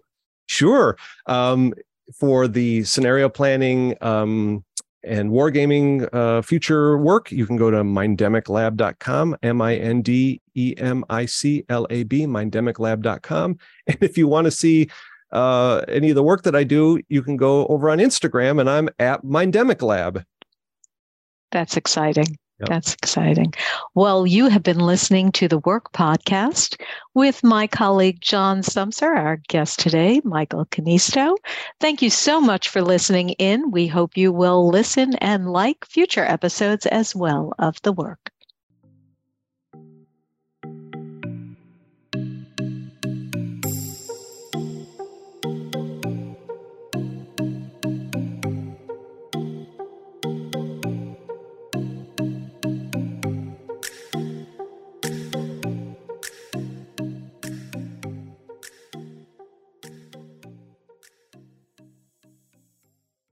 Sure. 0.48 0.98
Um, 1.28 1.74
for 2.14 2.48
the 2.48 2.84
scenario 2.84 3.30
planning 3.30 3.96
um, 4.02 4.64
and 5.04 5.30
wargaming 5.32 6.10
uh, 6.14 6.42
future 6.42 6.98
work, 6.98 7.32
you 7.32 7.46
can 7.46 7.58
go 7.58 7.70
to 7.70 7.84
mindemiclab.com, 7.84 9.38
M 9.44 9.62
I 9.62 9.76
N 9.76 10.02
D 10.02 10.42
E 10.56 10.74
M 10.78 11.06
I 11.10 11.26
C 11.26 11.64
L 11.70 11.88
A 11.90 12.04
B, 12.04 12.26
mindemiclab.com. 12.26 13.58
And 13.88 13.98
if 14.02 14.18
you 14.18 14.28
want 14.28 14.46
to 14.46 14.52
see 14.52 14.90
uh, 15.32 15.82
any 15.88 16.10
of 16.10 16.16
the 16.16 16.24
work 16.24 16.44
that 16.44 16.56
I 16.56 16.64
do, 16.64 17.00
you 17.10 17.22
can 17.22 17.38
go 17.38 17.68
over 17.68 17.90
on 17.90 18.00
Instagram 18.00 18.60
and 18.60 18.70
I'm 18.70 18.90
at 19.00 19.24
mindemiclab. 19.24 20.24
That's 21.52 21.78
exciting. 21.78 22.38
Yep. 22.60 22.70
That's 22.70 22.94
exciting. 22.94 23.54
Well, 23.96 24.26
you 24.26 24.48
have 24.48 24.64
been 24.64 24.80
listening 24.80 25.32
to 25.34 25.48
the 25.48 25.60
Work 25.60 25.92
Podcast 25.94 26.82
with 27.14 27.44
my 27.44 27.68
colleague 27.68 28.22
John 28.22 28.62
Sumser, 28.62 29.16
our 29.16 29.38
guest 29.48 29.80
today, 29.80 30.22
Michael 30.24 30.66
Kannisto. 30.66 31.36
Thank 31.80 32.02
you 32.02 32.10
so 32.10 32.40
much 32.40 32.70
for 32.70 32.82
listening 32.82 33.30
in. 33.32 33.72
We 33.72 33.88
hope 33.88 34.18
you 34.18 34.32
will 34.32 34.70
listen 34.70 35.16
and 35.16 35.52
like 35.52 35.86
future 35.86 36.24
episodes 36.26 36.86
as 36.86 37.16
well 37.16 37.54
of 37.60 37.82
the 37.82 37.92
work. 37.94 38.32